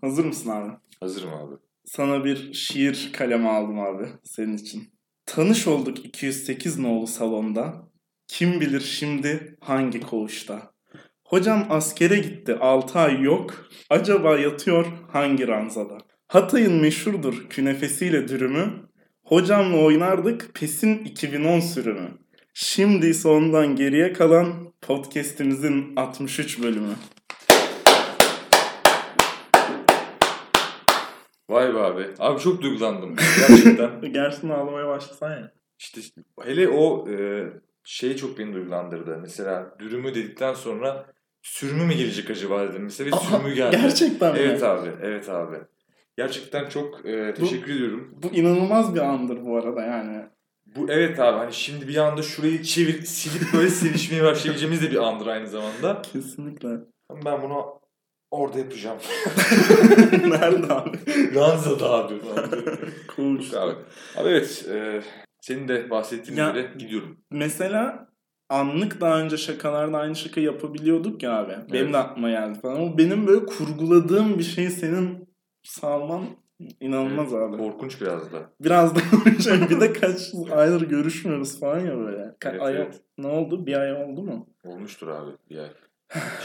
Hazır 0.00 0.24
mısın 0.24 0.50
abi? 0.50 0.72
Hazırım 1.00 1.34
abi. 1.34 1.54
Sana 1.84 2.24
bir 2.24 2.52
şiir 2.52 3.10
kalemi 3.12 3.48
aldım 3.48 3.78
abi 3.78 4.08
senin 4.24 4.56
için. 4.56 4.88
Tanış 5.26 5.66
olduk 5.66 6.06
208 6.06 6.78
nolu 6.78 7.06
salonda. 7.06 7.88
Kim 8.28 8.60
bilir 8.60 8.80
şimdi 8.80 9.56
hangi 9.60 10.00
koğuşta. 10.00 10.72
Hocam 11.24 11.66
askere 11.70 12.18
gitti 12.18 12.54
6 12.54 12.98
ay 12.98 13.22
yok. 13.22 13.68
Acaba 13.90 14.38
yatıyor 14.38 14.86
hangi 15.12 15.48
ranzada? 15.48 15.98
Hatay'ın 16.28 16.74
meşhurdur 16.80 17.48
künefesiyle 17.50 18.28
dürümü. 18.28 18.88
Hocamla 19.24 19.76
oynardık 19.76 20.54
PES'in 20.54 20.98
2010 21.04 21.60
sürümü. 21.60 22.18
Şimdi 22.54 23.06
ise 23.06 23.28
ondan 23.28 23.76
geriye 23.76 24.12
kalan 24.12 24.72
podcast'imizin 24.80 25.96
63 25.96 26.62
bölümü. 26.62 26.94
Vay 31.48 31.74
be 31.74 31.78
abi. 31.78 32.06
Abi 32.18 32.40
çok 32.40 32.62
duygulandım. 32.62 33.16
Gerçekten. 33.48 34.00
Gerçekten 34.12 34.48
ağlamaya 34.48 34.88
başlasan 34.88 35.30
ya. 35.30 35.52
işte 35.78 36.00
hele 36.42 36.68
o 36.68 37.08
e, 37.10 37.46
şey 37.84 38.16
çok 38.16 38.38
beni 38.38 38.54
duygulandırdı. 38.54 39.18
Mesela 39.20 39.74
dürümü 39.78 40.14
dedikten 40.14 40.54
sonra 40.54 41.06
sürümü 41.42 41.84
mü 41.84 41.94
gelecek 41.94 42.30
acaba 42.30 42.68
dedim. 42.68 42.82
Mesela 42.82 43.16
Aha, 43.16 43.24
sürümü 43.24 43.54
geldi. 43.54 43.78
Gerçekten 43.82 44.32
mi? 44.32 44.38
Evet 44.42 44.62
abi. 44.62 44.88
Evet 45.02 45.28
abi. 45.28 45.56
Gerçekten 46.16 46.68
çok 46.68 47.06
e, 47.06 47.34
teşekkür 47.34 47.74
ediyorum. 47.74 48.14
Bu 48.22 48.26
inanılmaz 48.26 48.94
bir 48.94 49.00
andır 49.00 49.44
bu 49.44 49.56
arada 49.56 49.82
yani. 49.82 50.24
Bu 50.76 50.86
evet 50.92 51.20
abi 51.20 51.38
hani 51.38 51.52
şimdi 51.52 51.88
bir 51.88 51.96
anda 51.96 52.22
şurayı 52.22 52.62
çevir 52.62 53.02
silip 53.02 53.52
böyle 53.54 53.70
sevişmeye 53.70 54.24
başlayabileceğimiz 54.24 54.82
de 54.82 54.90
bir 54.90 55.08
andır 55.08 55.26
aynı 55.26 55.46
zamanda. 55.46 56.02
Kesinlikle. 56.02 56.68
Ben 57.24 57.42
bunu 57.42 57.80
orada 58.30 58.58
yapacağım. 58.58 58.98
Nerede 60.12 60.72
abi? 60.74 60.98
Ranzada 61.34 61.90
abi. 61.90 62.14
Koğuş. 63.16 63.54
abi. 63.54 63.72
Abi 64.16 64.28
evet. 64.28 64.66
e, 64.70 65.02
senin 65.40 65.68
de 65.68 65.90
bahsettiğin 65.90 66.38
Ya- 66.38 66.50
üzere 66.50 66.70
gidiyorum. 66.78 67.16
Mesela 67.30 68.08
anlık 68.48 69.00
daha 69.00 69.20
önce 69.20 69.36
şakalarda 69.36 69.98
aynı 69.98 70.16
şaka 70.16 70.40
yapabiliyorduk 70.40 71.22
ya 71.22 71.32
abi. 71.38 71.52
Benim 71.72 71.84
Evet. 71.84 71.94
de 71.94 71.98
aklıma 71.98 72.30
geldi 72.30 72.60
falan. 72.60 72.76
Ama 72.76 72.98
benim 72.98 73.26
böyle 73.26 73.46
kurguladığım 73.46 74.38
bir 74.38 74.44
şey 74.44 74.70
senin 74.70 75.28
salman 75.62 76.22
inanılmaz 76.80 77.34
abi. 77.34 77.56
Korkunç 77.56 78.00
biraz 78.00 78.32
da. 78.32 78.50
Biraz 78.60 78.94
da 78.96 79.00
şey, 79.44 79.60
bir 79.70 79.80
de 79.80 79.92
kaç 79.92 80.20
aydır 80.52 80.88
görüşmüyoruz 80.88 81.60
falan 81.60 81.78
ya 81.78 81.98
böyle. 81.98 82.18
Ka- 82.22 82.50
Evet, 82.50 82.62
ay- 82.62 82.76
evet. 82.76 83.00
Ne 83.18 83.26
oldu? 83.26 83.66
Bir 83.66 83.74
ay 83.80 83.92
oldu 83.92 84.22
mu? 84.22 84.46
Olmuştur 84.64 85.08
abi 85.08 85.30
bir 85.50 85.58
ay. 85.58 85.68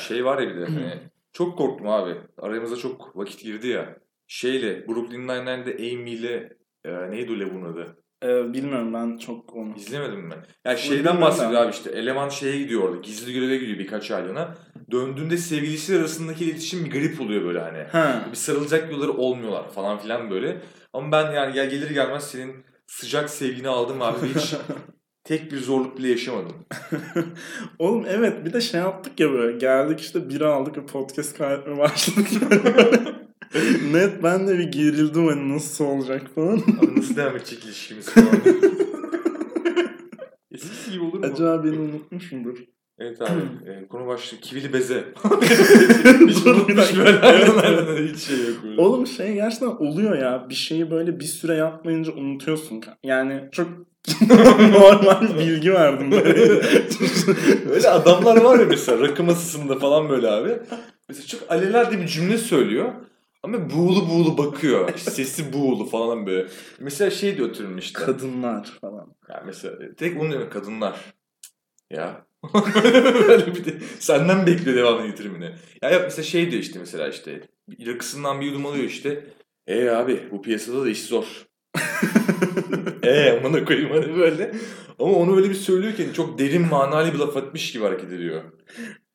Şey 0.07 0.25
var 0.25 0.39
ya 0.41 0.49
bir 0.55 0.61
de 0.61 0.65
hani 0.65 0.93
çok 1.33 1.57
korktum 1.57 1.87
abi. 1.87 2.15
Aramıza 2.37 2.75
çok 2.75 3.17
vakit 3.17 3.43
girdi 3.43 3.67
ya. 3.67 3.97
Şeyle 4.27 4.87
Brooklyn 4.87 5.27
Nine-Nine'de 5.27 5.73
Amy 5.73 6.11
ile 6.11 6.57
e, 6.85 7.11
neydi 7.11 7.31
o 7.31 7.39
Levun 7.39 7.73
adı? 7.73 8.03
Ee, 8.23 8.53
bilmiyorum 8.53 8.93
ben 8.93 9.17
çok 9.17 9.55
onu. 9.55 9.75
İzlemedin 9.75 10.19
mi? 10.19 10.33
Yani 10.65 10.73
Onu 10.73 10.77
şeyden 10.77 11.21
bahsediyor 11.21 11.61
abi 11.61 11.71
işte. 11.71 11.89
Eleman 11.91 12.29
şeye 12.29 12.57
gidiyor 12.57 12.83
orada. 12.83 12.97
Gizli 12.97 13.33
göreve 13.33 13.57
gidiyor 13.57 13.79
birkaç 13.79 14.11
aylığına. 14.11 14.57
Döndüğünde 14.91 15.37
sevgilisi 15.37 15.97
arasındaki 15.99 16.45
iletişim 16.45 16.85
bir 16.85 16.91
garip 16.91 17.21
oluyor 17.21 17.45
böyle 17.45 17.59
hani. 17.59 17.83
Ha. 17.83 18.25
Bir 18.31 18.35
sarılacak 18.35 18.91
yolları 18.91 19.13
olmuyorlar 19.13 19.71
falan 19.71 19.97
filan 19.97 20.29
böyle. 20.31 20.61
Ama 20.93 21.11
ben 21.11 21.31
yani 21.31 21.53
gel 21.53 21.69
gelir 21.69 21.89
gelmez 21.89 22.23
senin 22.23 22.65
sıcak 22.87 23.29
sevgini 23.29 23.67
aldım 23.67 24.01
abi. 24.01 24.27
Hiç 24.35 24.55
tek 25.23 25.51
bir 25.51 25.57
zorluk 25.57 25.97
bile 25.97 26.07
yaşamadım. 26.09 26.55
Oğlum 27.79 28.05
evet 28.07 28.45
bir 28.45 28.53
de 28.53 28.61
şey 28.61 28.79
yaptık 28.79 29.19
ya 29.19 29.31
böyle 29.31 29.57
geldik 29.57 29.99
işte 29.99 30.29
biri 30.29 30.45
aldık 30.45 30.77
ve 30.77 30.85
podcast 30.85 31.37
kaydetmeye 31.37 31.77
başladık. 31.77 32.27
Net 33.93 34.23
ben 34.23 34.47
de 34.47 34.57
bir 34.57 34.71
gerildim 34.71 35.27
hani 35.27 35.55
nasıl 35.55 35.85
olacak 35.85 36.21
falan. 36.35 36.57
Abi 36.57 36.99
nasıl 36.99 37.15
devam 37.15 37.35
edecek 37.35 37.65
ilişkimiz 37.65 38.09
falan. 38.09 38.27
Eskisi 40.51 40.91
gibi 40.91 41.03
olur 41.03 41.19
mu? 41.19 41.25
Acaba 41.25 41.63
beni 41.63 41.77
unutmuşumdur. 41.77 42.57
Evet 42.99 43.21
abi. 43.21 43.41
e, 43.71 43.87
konu 43.87 44.07
başlığı 44.07 44.37
kivili 44.37 44.73
beze. 44.73 45.03
Hiç 46.27 46.45
bir 46.45 46.51
unutmuş 46.51 46.97
böyle. 46.97 47.19
Evet, 47.23 47.49
Aynen, 47.63 48.07
hiç 48.07 48.19
şey 48.19 48.37
yok 48.37 48.63
böyle. 48.63 48.81
Oğlum 48.81 49.07
şey 49.07 49.33
gerçekten 49.33 49.67
oluyor 49.67 50.17
ya 50.17 50.45
bir 50.49 50.55
şeyi 50.55 50.91
böyle 50.91 51.19
bir 51.19 51.25
süre 51.25 51.53
yapmayınca 51.53 52.13
unutuyorsun. 52.13 52.83
Yani 53.03 53.49
çok 53.51 53.67
normal 54.71 55.39
bilgi 55.39 55.73
verdim. 55.73 56.11
Böyle. 56.11 56.41
Öyle 57.69 57.89
adamlar 57.89 58.41
var 58.41 58.59
ya 58.59 58.65
mesela 58.65 58.99
rakı 58.99 59.23
masasında 59.23 59.79
falan 59.79 60.09
böyle 60.09 60.27
abi. 60.27 60.59
Mesela 61.09 61.27
çok 61.27 61.51
alelade 61.51 62.01
bir 62.01 62.07
cümle 62.07 62.37
söylüyor. 62.37 62.91
Ama 63.43 63.69
buğulu 63.69 64.09
buğulu 64.09 64.37
bakıyor. 64.37 64.93
İşte 64.95 65.11
sesi 65.11 65.53
buğulu 65.53 65.85
falan 65.85 66.25
böyle. 66.25 66.47
Mesela 66.79 67.11
şey 67.11 67.37
diyor 67.37 67.53
türün 67.53 67.77
işte. 67.77 68.05
Kadınlar 68.05 68.71
falan. 68.81 69.15
Ya 69.29 69.43
mesela 69.45 69.75
tek 69.97 70.19
bunu 70.19 70.31
diyor 70.31 70.49
kadınlar. 70.49 70.95
Ya. 71.89 72.25
böyle 73.27 73.55
bir 73.55 73.65
de 73.65 73.73
senden 73.99 74.47
bekliyor 74.47 74.77
devamını 74.77 75.07
getirimini. 75.07 75.55
Ya 75.81 75.89
yap 75.89 76.01
mesela 76.03 76.23
şey 76.23 76.51
diyor 76.51 76.63
işte 76.63 76.79
mesela 76.79 77.07
işte 77.07 77.41
rakısından 77.85 78.41
bir 78.41 78.45
yudum 78.45 78.65
alıyor 78.65 78.83
işte. 78.83 79.23
E 79.67 79.89
abi 79.89 80.23
bu 80.31 80.41
piyasada 80.41 80.83
da 80.85 80.89
iş 80.89 81.03
zor. 81.03 81.25
e 83.03 83.31
amına 83.31 83.65
koyayım 83.65 83.89
hani 83.91 84.15
böyle. 84.17 84.51
Ama 84.99 85.11
onu 85.13 85.35
öyle 85.37 85.49
bir 85.49 85.53
söylüyor 85.55 85.93
ki 85.93 86.07
çok 86.13 86.39
derin 86.39 86.67
manalı 86.67 87.13
bir 87.13 87.19
laf 87.19 87.37
atmış 87.37 87.71
gibi 87.71 87.83
hareket 87.83 88.11
ediyor. 88.13 88.41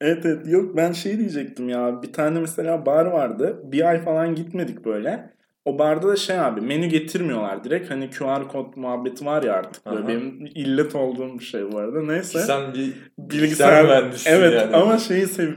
Evet 0.01 0.27
evet 0.27 0.47
yok 0.49 0.77
ben 0.77 0.93
şey 0.93 1.19
diyecektim 1.19 1.69
ya 1.69 2.03
bir 2.03 2.13
tane 2.13 2.41
mesela 2.41 2.87
bar 2.87 3.07
vardı 3.07 3.61
bir 3.65 3.89
ay 3.89 4.03
falan 4.05 4.35
gitmedik 4.35 4.85
böyle. 4.85 5.38
O 5.65 5.79
barda 5.79 6.09
da 6.09 6.17
şey 6.17 6.41
abi 6.41 6.61
menü 6.61 6.87
getirmiyorlar 6.87 7.65
direkt 7.65 7.91
hani 7.91 8.11
QR 8.11 8.49
kod 8.49 8.77
muhabbeti 8.77 9.27
var 9.27 9.43
ya 9.43 9.53
artık 9.53 9.87
böyle 9.87 9.99
Aha. 9.99 10.09
benim 10.09 10.47
illet 10.55 10.95
olduğum 10.95 11.39
bir 11.39 11.45
şey 11.45 11.73
bu 11.73 11.79
arada 11.79 12.03
neyse. 12.03 12.39
Sen 12.39 12.75
bir 12.75 12.93
Bilgisayar 13.19 13.85
mühendisisin 13.85 14.31
Evet 14.31 14.53
yani. 14.55 14.77
ama 14.77 14.99
şeyi 14.99 15.27
sev 15.27 15.51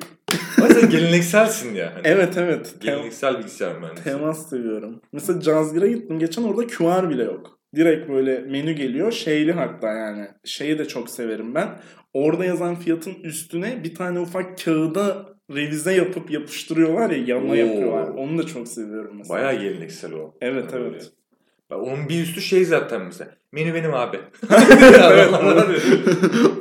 sen 0.74 0.90
gelenekselsin 0.90 1.76
ya. 1.76 1.92
Hani 1.96 2.02
Evet 2.04 2.38
evet. 2.38 2.76
Geleneksel 2.82 3.38
bilgisayar 3.38 3.78
mühendisi. 3.80 4.04
temas 4.04 4.50
seviyorum. 4.50 5.02
Mesela 5.12 5.40
Cazgir'e 5.42 5.88
gittim 5.88 6.20
geçen 6.20 6.44
orada 6.44 6.68
QR 6.68 7.10
bile 7.10 7.24
yok. 7.24 7.60
Direkt 7.76 8.10
böyle 8.10 8.40
menü 8.40 8.72
geliyor 8.72 9.12
şeyli 9.12 9.52
hatta 9.52 9.88
yani. 9.94 10.28
Şeyi 10.46 10.80
de 10.80 10.86
çok 10.88 11.10
severim 11.10 11.56
ben. 11.56 11.70
Orada 12.14 12.46
yazan 12.46 12.76
fiyatın 12.76 13.14
üstüne 13.24 13.84
bir 13.84 13.96
tane 13.96 14.20
ufak 14.20 14.58
kağıda 14.66 15.26
revize 15.56 15.94
yapıp 15.94 16.32
yapıştırıyorlar 16.32 17.10
ya 17.10 17.38
Oo. 17.38 17.54
yapıyorlar. 17.54 18.08
Onu 18.08 18.38
da 18.38 18.46
çok 18.46 18.68
seviyorum 18.68 19.16
mesela. 19.18 19.40
Bayağı 19.40 19.62
geleneksel 19.62 20.14
o. 20.14 20.34
Evet 20.42 20.74
Hani 20.74 20.82
evet. 20.82 20.92
böyle. 20.94 21.82
Onun 21.82 22.10
bir 22.10 22.22
üstü 22.24 22.42
şey 22.42 22.66
zaten 22.66 23.02
mesela. 23.02 23.32
Menü 23.52 23.74
benim 23.74 23.94
abi. 23.94 24.18
evet. 25.12 25.34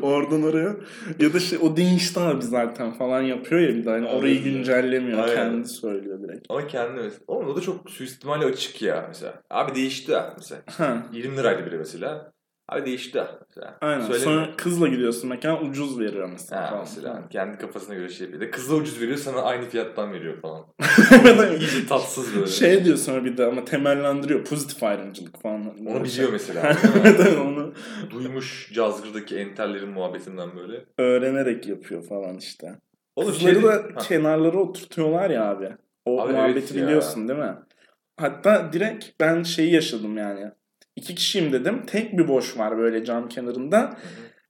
Oradan 0.03 0.43
oraya. 0.43 0.77
Ya 1.21 1.33
da 1.33 1.41
şey 1.41 1.59
o 1.63 1.77
değişti 1.77 2.21
abi 2.21 2.43
zaten 2.43 2.93
falan 2.93 3.23
yapıyor 3.23 3.61
ya 3.61 3.69
bir 3.69 3.87
hani 3.87 4.09
Aynen. 4.09 4.19
orayı 4.19 4.43
güncellemiyor. 4.43 5.19
Aynen. 5.19 5.35
Kendi 5.37 5.69
söylüyor 5.69 6.23
direkt. 6.23 6.47
Ama 6.49 6.67
kendi 6.67 7.01
mesela. 7.01 7.21
Oğlum 7.27 7.49
o 7.49 7.57
da 7.57 7.61
çok 7.61 7.91
suistimali 7.91 8.45
açık 8.45 8.83
ya 8.83 9.05
mesela. 9.09 9.43
Abi 9.51 9.75
değişti 9.75 10.13
mesela. 10.37 10.63
Ha. 10.67 11.07
20 11.13 11.37
liraydı 11.37 11.67
biri 11.67 11.79
mesela. 11.79 12.33
Abi 12.71 12.87
değişti 12.87 13.21
ha 13.21 13.39
mesela. 13.49 13.79
Aynen. 13.81 14.01
Söyleme. 14.01 14.25
Sonra 14.25 14.57
kızla 14.57 14.89
gidiyorsun 14.89 15.29
mekan 15.31 15.65
ucuz 15.67 16.01
veriyor 16.01 16.29
mesela. 16.33 16.63
Ha, 16.63 16.67
falan. 16.67 16.81
mesela 16.81 17.15
hani 17.15 17.29
kendi 17.29 17.59
kafasına 17.59 17.95
göre 17.95 18.09
şey 18.09 18.27
yapıyor. 18.31 18.53
Kızla 18.53 18.75
ucuz 18.75 19.01
veriyor 19.01 19.19
sana 19.19 19.43
aynı 19.43 19.69
fiyattan 19.69 20.13
veriyor 20.13 20.41
falan. 20.41 20.65
İyice 21.61 21.87
tatsız 21.89 22.35
böyle. 22.37 22.47
şey 22.47 22.85
diyor 22.85 22.97
sonra 22.97 23.25
bir 23.25 23.37
de 23.37 23.47
ama 23.47 23.65
temellendiriyor. 23.65 24.45
Pozitif 24.45 24.83
ayrımcılık 24.83 25.43
falan. 25.43 25.87
Onu 25.87 26.05
biliyor 26.05 26.33
mesela. 26.33 26.77
evet 27.05 27.39
onu 27.39 27.75
Duymuş 28.11 28.71
Cazgır'daki 28.75 29.37
entellerin 29.37 29.89
muhabbetinden 29.89 30.57
böyle. 30.57 30.85
öğrenerek 30.99 31.67
yapıyor 31.67 32.03
falan 32.03 32.37
işte. 32.37 32.75
Oğlum 33.17 33.33
Kızları 33.33 33.55
şey- 33.55 33.63
da 33.63 33.73
Ha. 33.73 33.99
kenarlara 33.99 34.59
oturtuyorlar 34.59 35.31
ya 35.31 35.51
abi. 35.51 35.69
O 36.05 36.21
Abi 36.21 36.33
muhabbeti 36.33 36.59
evet 36.59 36.75
ya. 36.75 36.83
biliyorsun 36.83 37.29
değil 37.29 37.39
mi? 37.39 37.55
Hatta 38.17 38.73
direkt 38.73 39.05
ben 39.21 39.43
şeyi 39.43 39.73
yaşadım 39.75 40.17
yani. 40.17 40.51
İki 41.01 41.15
kişiyim 41.15 41.53
dedim. 41.53 41.87
Tek 41.87 42.19
bir 42.19 42.29
boş 42.29 42.59
var 42.59 42.79
böyle 42.79 43.05
cam 43.05 43.29
kenarında. 43.29 43.97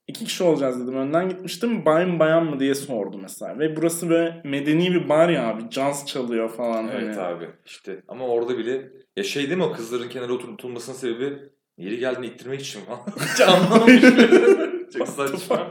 İki 0.07 0.25
kişi 0.25 0.45
olacağız 0.45 0.83
dedim. 0.83 0.97
Önden 0.97 1.29
gitmiştim. 1.29 1.85
Bay 1.85 2.07
mı 2.07 2.19
bayan 2.19 2.45
mı 2.45 2.61
diye 2.61 2.75
sordu 2.75 3.19
mesela. 3.23 3.59
Ve 3.59 3.77
burası 3.77 4.11
böyle 4.11 4.43
medeni 4.45 4.95
bir 4.95 5.09
bar 5.09 5.29
ya 5.29 5.49
abi. 5.49 5.71
Caz 5.71 6.07
çalıyor 6.07 6.51
falan. 6.51 6.89
Evet 6.89 7.17
hani. 7.17 7.27
abi 7.27 7.49
işte 7.67 8.03
ama 8.09 8.27
orada 8.27 8.59
bile 8.59 8.93
ya 9.17 9.25
şey 9.25 9.47
değil 9.47 9.57
mi 9.57 9.65
o 9.65 9.73
kızların 9.73 10.09
kenara 10.09 10.33
oturtulmasının 10.33 10.97
sebebi 10.97 11.39
yeri 11.79 11.99
geldiğinde 11.99 12.35
ittirmek 12.35 12.61
için 12.61 12.81
falan. 12.81 13.01
Hiç 13.35 13.41
anlamamış. 13.41 14.03
Çok 14.99 15.09
saçma. 15.09 15.71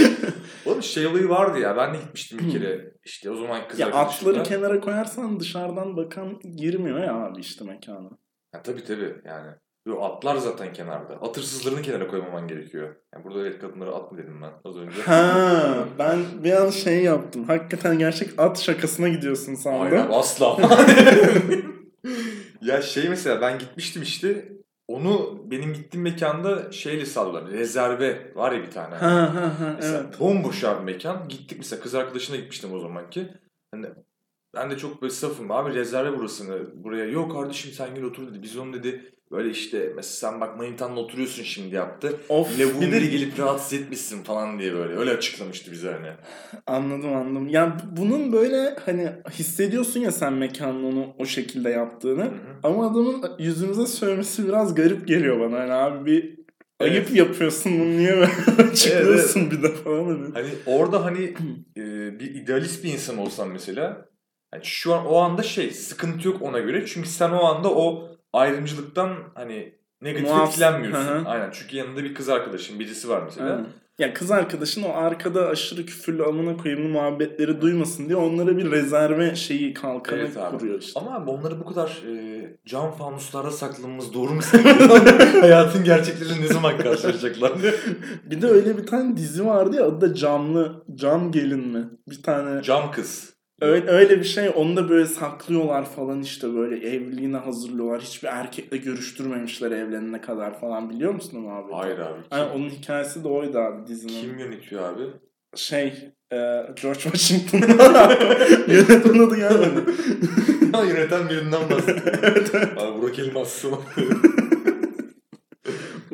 Oğlum 0.66 0.82
şey 0.82 1.06
olayı 1.06 1.28
vardı 1.28 1.58
ya 1.58 1.76
ben 1.76 1.94
de 1.94 1.98
gitmiştim 1.98 2.38
bir 2.38 2.52
kere 2.52 2.92
işte 3.04 3.30
o 3.30 3.36
zaman 3.36 3.68
kız 3.68 3.78
Ya 3.78 3.86
atları 3.86 4.42
kenara 4.42 4.80
koyarsan 4.80 5.40
dışarıdan 5.40 5.96
bakan 5.96 6.40
girmiyor 6.56 7.04
ya 7.04 7.14
abi 7.14 7.40
işte 7.40 7.64
mekana. 7.64 8.10
Ha, 8.52 8.62
tabii 8.62 8.84
tabii 8.84 9.14
yani. 9.24 9.50
Yo, 9.86 10.00
atlar 10.02 10.36
zaten 10.36 10.72
kenarda. 10.72 11.14
At 11.14 11.36
hırsızlarını 11.36 11.82
kenara 11.82 12.08
koymaman 12.08 12.48
gerekiyor. 12.48 12.96
Yani 13.14 13.24
burada 13.24 13.40
evet 13.40 13.60
kadınlara 13.60 13.90
at 13.90 14.12
mı 14.12 14.18
dedim 14.18 14.42
ben 14.42 14.70
az 14.70 14.76
önce. 14.76 15.02
Ha, 15.02 15.74
ben 15.98 16.18
bir 16.44 16.52
an 16.52 16.70
şey 16.70 17.02
yaptım. 17.02 17.44
Hakikaten 17.44 17.98
gerçek 17.98 18.30
at 18.38 18.60
şakasına 18.60 19.08
gidiyorsun 19.08 19.54
sandım. 19.54 19.80
Hayır 19.80 20.06
asla. 20.10 20.56
ya 22.62 22.82
şey 22.82 23.08
mesela 23.08 23.40
ben 23.40 23.58
gitmiştim 23.58 24.02
işte. 24.02 24.48
Onu 24.88 25.42
benim 25.50 25.72
gittiğim 25.72 26.04
mekanda 26.04 26.72
şeyle 26.72 27.06
sallar. 27.06 27.50
Rezerve 27.50 28.32
var 28.34 28.52
ya 28.52 28.62
bir 28.62 28.70
tane. 28.70 28.94
Ha 28.94 29.34
ha 29.34 29.60
ha 29.60 29.74
Mesela 29.76 30.00
evet. 30.04 30.20
bomboş 30.20 30.64
abi 30.64 30.84
mekan. 30.84 31.28
Gittik 31.28 31.58
mesela 31.58 31.82
kız 31.82 31.94
arkadaşına 31.94 32.36
gitmiştim 32.36 32.74
o 32.74 32.78
zamanki. 32.78 33.28
Hani 33.70 33.86
ben 34.54 34.70
de 34.70 34.78
çok 34.78 35.02
böyle 35.02 35.12
safım. 35.12 35.50
Abi 35.50 35.74
rezerve 35.74 36.18
burasını 36.18 36.84
buraya. 36.84 37.04
Yok 37.04 37.32
kardeşim 37.32 37.72
sen 37.72 37.94
gel 37.94 38.04
otur 38.04 38.30
dedi. 38.30 38.42
Biz 38.42 38.56
onu 38.56 38.72
dedi 38.72 39.12
böyle 39.32 39.50
işte 39.50 39.92
mesela 39.96 40.30
sen 40.30 40.40
bak 40.40 40.56
manitanla 40.56 41.00
oturuyorsun 41.00 41.42
şimdi 41.42 41.74
yaptı. 41.74 42.16
Of 42.28 42.48
bunları 42.76 43.04
gelip 43.04 43.38
rahatsız 43.38 43.72
etmişsin 43.80 44.22
falan 44.22 44.58
diye 44.58 44.74
böyle. 44.74 44.96
Öyle 44.96 45.10
açıklamıştı 45.10 45.72
bize 45.72 45.92
hani. 45.92 46.08
anladım 46.66 47.14
anladım. 47.14 47.48
Yani 47.48 47.72
bunun 47.96 48.32
böyle 48.32 48.76
hani 48.84 49.12
hissediyorsun 49.30 50.00
ya 50.00 50.12
sen 50.12 50.32
mekanın 50.32 50.84
onu 50.84 51.06
o 51.18 51.26
şekilde 51.26 51.70
yaptığını. 51.70 52.22
Hı 52.24 52.28
hı. 52.28 52.32
Ama 52.62 52.90
adamın 52.90 53.24
yüzümüze 53.38 53.86
söylemesi 53.86 54.48
biraz 54.48 54.74
garip 54.74 55.08
geliyor 55.08 55.40
bana. 55.40 55.60
Hani 55.60 55.72
abi 55.72 56.06
bir 56.06 56.40
Evet. 56.80 56.92
ayıp 56.92 57.16
yapıyorsun 57.16 57.80
bunu 57.80 57.90
niye 57.90 58.16
böyle 58.16 58.30
açıklıyorsun 58.70 59.50
bir 59.50 59.62
de 59.62 59.68
falan 59.74 60.04
hani. 60.04 60.32
Hani 60.34 60.48
orada 60.66 61.04
hani 61.04 61.24
e, 61.76 61.82
bir 62.20 62.34
idealist 62.34 62.84
bir 62.84 62.92
insan 62.92 63.18
olsan 63.18 63.48
mesela 63.48 64.08
hani 64.50 64.64
şu 64.64 64.94
an 64.94 65.06
o 65.06 65.16
anda 65.16 65.42
şey 65.42 65.70
sıkıntı 65.70 66.28
yok 66.28 66.42
ona 66.42 66.58
göre. 66.58 66.86
Çünkü 66.86 67.08
sen 67.08 67.30
o 67.30 67.44
anda 67.44 67.74
o 67.74 68.08
ayrımcılıktan 68.32 69.16
hani 69.34 69.74
negatif 70.02 70.28
Muaf- 70.30 70.48
etkilenmiyorsun. 70.48 71.24
Aynen 71.24 71.50
çünkü 71.52 71.76
yanında 71.76 72.04
bir 72.04 72.14
kız 72.14 72.28
arkadaşın 72.28 72.78
birisi 72.80 73.08
var 73.08 73.22
mesela. 73.24 73.50
Aynen. 73.50 73.66
Ya 73.98 74.14
kız 74.14 74.30
arkadaşın 74.30 74.82
o 74.82 74.92
arkada 74.94 75.46
aşırı 75.48 75.86
küfürlü 75.86 76.24
amına 76.24 76.56
koyayım 76.56 76.90
muhabbetleri 76.90 77.60
duymasın 77.60 78.06
diye 78.08 78.16
onlara 78.16 78.56
bir 78.56 78.70
rezerve 78.70 79.36
şeyi 79.36 79.74
kalkanı 79.74 80.18
Evet 80.20 80.36
abi. 80.36 80.58
kuruyor 80.58 80.80
işte. 80.82 81.00
Ama 81.00 81.16
abi 81.16 81.30
onları 81.30 81.60
bu 81.60 81.64
kadar 81.64 82.02
e, 82.08 82.40
cam 82.66 82.92
fanuslarda 82.92 83.50
saklamamız 83.50 84.14
doğru 84.14 84.30
mu? 84.34 84.40
Hayatın 85.40 85.84
gerçekleriyle 85.84 86.40
ne 86.40 86.46
zaman 86.46 86.78
karşılaşacaklar? 86.78 87.52
Bir 88.24 88.42
de 88.42 88.46
öyle 88.46 88.78
bir 88.78 88.86
tane 88.86 89.16
dizi 89.16 89.46
vardı 89.46 89.76
ya 89.76 89.84
adı 89.86 90.00
da 90.00 90.14
Camlı, 90.14 90.84
Cam 90.94 91.32
Gelin 91.32 91.68
mi? 91.68 91.84
Bir 92.10 92.22
tane 92.22 92.62
cam 92.62 92.90
kız. 92.92 93.34
Öyle, 93.60 93.90
öyle 93.90 94.18
bir 94.18 94.24
şey 94.24 94.50
onu 94.54 94.76
da 94.76 94.88
böyle 94.88 95.06
saklıyorlar 95.06 95.84
falan 95.84 96.22
işte 96.22 96.54
böyle 96.54 96.88
evliliğine 96.88 97.36
hazırlıyorlar. 97.36 98.00
Hiçbir 98.00 98.28
erkekle 98.28 98.76
görüştürmemişler 98.76 99.70
evlenene 99.70 100.20
kadar 100.20 100.60
falan 100.60 100.90
biliyor 100.90 101.14
musun 101.14 101.38
onu 101.44 101.48
abi? 101.54 101.72
Hayır 101.72 101.98
abi. 101.98 102.14
Kim, 102.22 102.24
Aynen, 102.30 102.50
onun 102.50 102.70
hikayesi 102.70 103.24
de 103.24 103.28
oydu 103.28 103.58
abi 103.58 103.86
dizinin. 103.86 104.20
kim 104.20 104.38
yönetiyor 104.38 104.82
abi? 104.94 105.02
Şey 105.54 105.86
e, 106.32 106.36
George 106.82 107.00
Washington. 107.00 107.58
Yönetmen 108.68 109.18
adı 109.26 109.36
gelmedi. 109.36 109.80
Ya 110.74 110.84
yöneten 110.84 111.28
birinden 111.28 111.70
bahsediyor. 111.70 112.76
Abi 112.76 113.02
Burak 113.02 113.18
Elmas. 113.18 113.64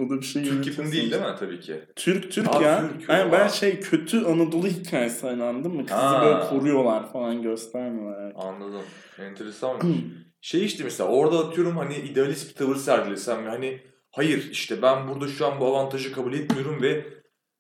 O 0.07 0.11
da 0.11 0.21
bir 0.21 0.27
şey 0.27 0.45
Türk 0.45 0.67
yapımı 0.67 0.93
değil 0.93 1.11
değil 1.11 1.23
mi 1.23 1.35
tabii 1.39 1.61
ki? 1.61 1.81
Türk 1.97 2.33
Türk 2.33 2.57
Aa, 2.57 2.63
ya. 2.63 2.91
Türk, 2.99 3.09
yani 3.09 3.33
ben 3.33 3.49
şey 3.49 3.81
kötü 3.81 4.25
Anadolu 4.25 4.67
hikayesi 4.67 5.27
hani 5.27 5.43
anladın 5.43 5.73
mı? 5.75 5.87
Kızı 5.87 6.01
Ha. 6.01 6.25
böyle 6.25 6.41
koruyorlar 6.41 7.13
falan 7.13 7.43
göstermiyorlar. 7.43 8.23
Yani. 8.23 8.35
Anladım. 8.37 8.83
Enteresanmış. 9.19 9.87
şey 10.41 10.65
işte 10.65 10.85
mesela 10.85 11.11
orada 11.11 11.39
atıyorum 11.39 11.77
hani 11.77 11.97
idealist 11.97 12.49
bir 12.49 12.55
tavır 12.55 12.77
sergilesem 12.77 13.47
hani 13.47 13.81
hayır 14.11 14.51
işte 14.51 14.83
ben 14.83 15.09
burada 15.09 15.29
şu 15.29 15.47
an 15.47 15.61
bu 15.61 15.67
avantajı 15.67 16.13
kabul 16.13 16.33
etmiyorum 16.33 16.83
ve 16.83 17.07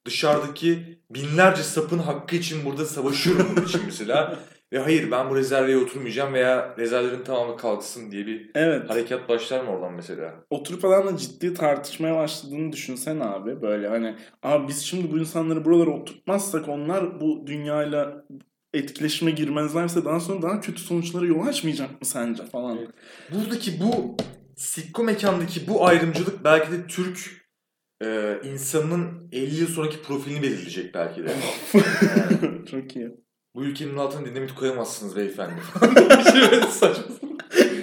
dışarıdaki 0.07 1.01
binlerce 1.11 1.63
sapın 1.63 1.99
hakkı 1.99 2.37
için 2.37 2.65
burada 2.65 2.85
savaşıyorum 2.85 3.65
için 3.65 3.81
mesela. 3.87 4.39
Ve 4.73 4.79
hayır 4.79 5.11
ben 5.11 5.31
bu 5.31 5.37
rezerveye 5.37 5.77
oturmayacağım 5.77 6.35
veya 6.35 6.75
rezervlerin 6.79 7.25
tamamı 7.25 7.57
kalksın 7.57 8.11
diye 8.11 8.27
bir 8.27 8.51
Evet. 8.55 8.91
harekat 8.91 9.29
başlar 9.29 9.65
mı 9.65 9.71
oradan 9.71 9.93
mesela? 9.95 10.35
Oturup 10.51 10.85
adamla 10.85 11.17
ciddi 11.17 11.55
tartışmaya 11.55 12.17
başladığını 12.17 12.73
düşünsene 12.73 13.25
abi. 13.25 13.63
Böyle 13.63 13.89
hani 13.89 14.17
abi 14.43 14.69
biz 14.69 14.83
şimdi 14.83 15.13
bu 15.13 15.19
insanları 15.19 15.65
buralara 15.65 15.91
oturtmazsak 15.91 16.69
onlar 16.69 17.21
bu 17.21 17.47
dünyayla 17.47 18.25
etkileşime 18.75 19.31
girmezlerse 19.31 20.05
daha 20.05 20.21
sonra 20.21 20.43
daha 20.43 20.61
kötü 20.61 20.81
sonuçlara 20.81 21.27
yol 21.27 21.47
açmayacak 21.47 21.91
mı 21.91 22.07
sence 22.07 22.47
falan. 22.47 22.79
Evet. 22.79 22.89
Buradaki 23.33 23.81
bu 23.81 24.17
sikko 24.57 25.05
mekandaki 25.05 25.69
bu 25.69 25.87
ayrımcılık 25.87 26.45
belki 26.45 26.73
de 26.73 26.87
Türk 26.87 27.47
e, 28.05 28.39
insanının 28.45 29.29
50 29.33 29.55
yıl 29.61 29.67
sonraki 29.69 30.03
profilini 30.03 30.43
belirleyecek 30.43 30.95
belki 30.95 31.25
de. 31.25 31.33
Çok 32.71 32.97
iyi. 32.97 33.26
Bu 33.57 33.65
ülkenin 33.65 33.97
altına 33.97 34.27
dinamit 34.27 34.55
koyamazsınız 34.55 35.17
beyefendi. 35.17 35.55
şey 36.33 36.61
saçma. 36.71 37.05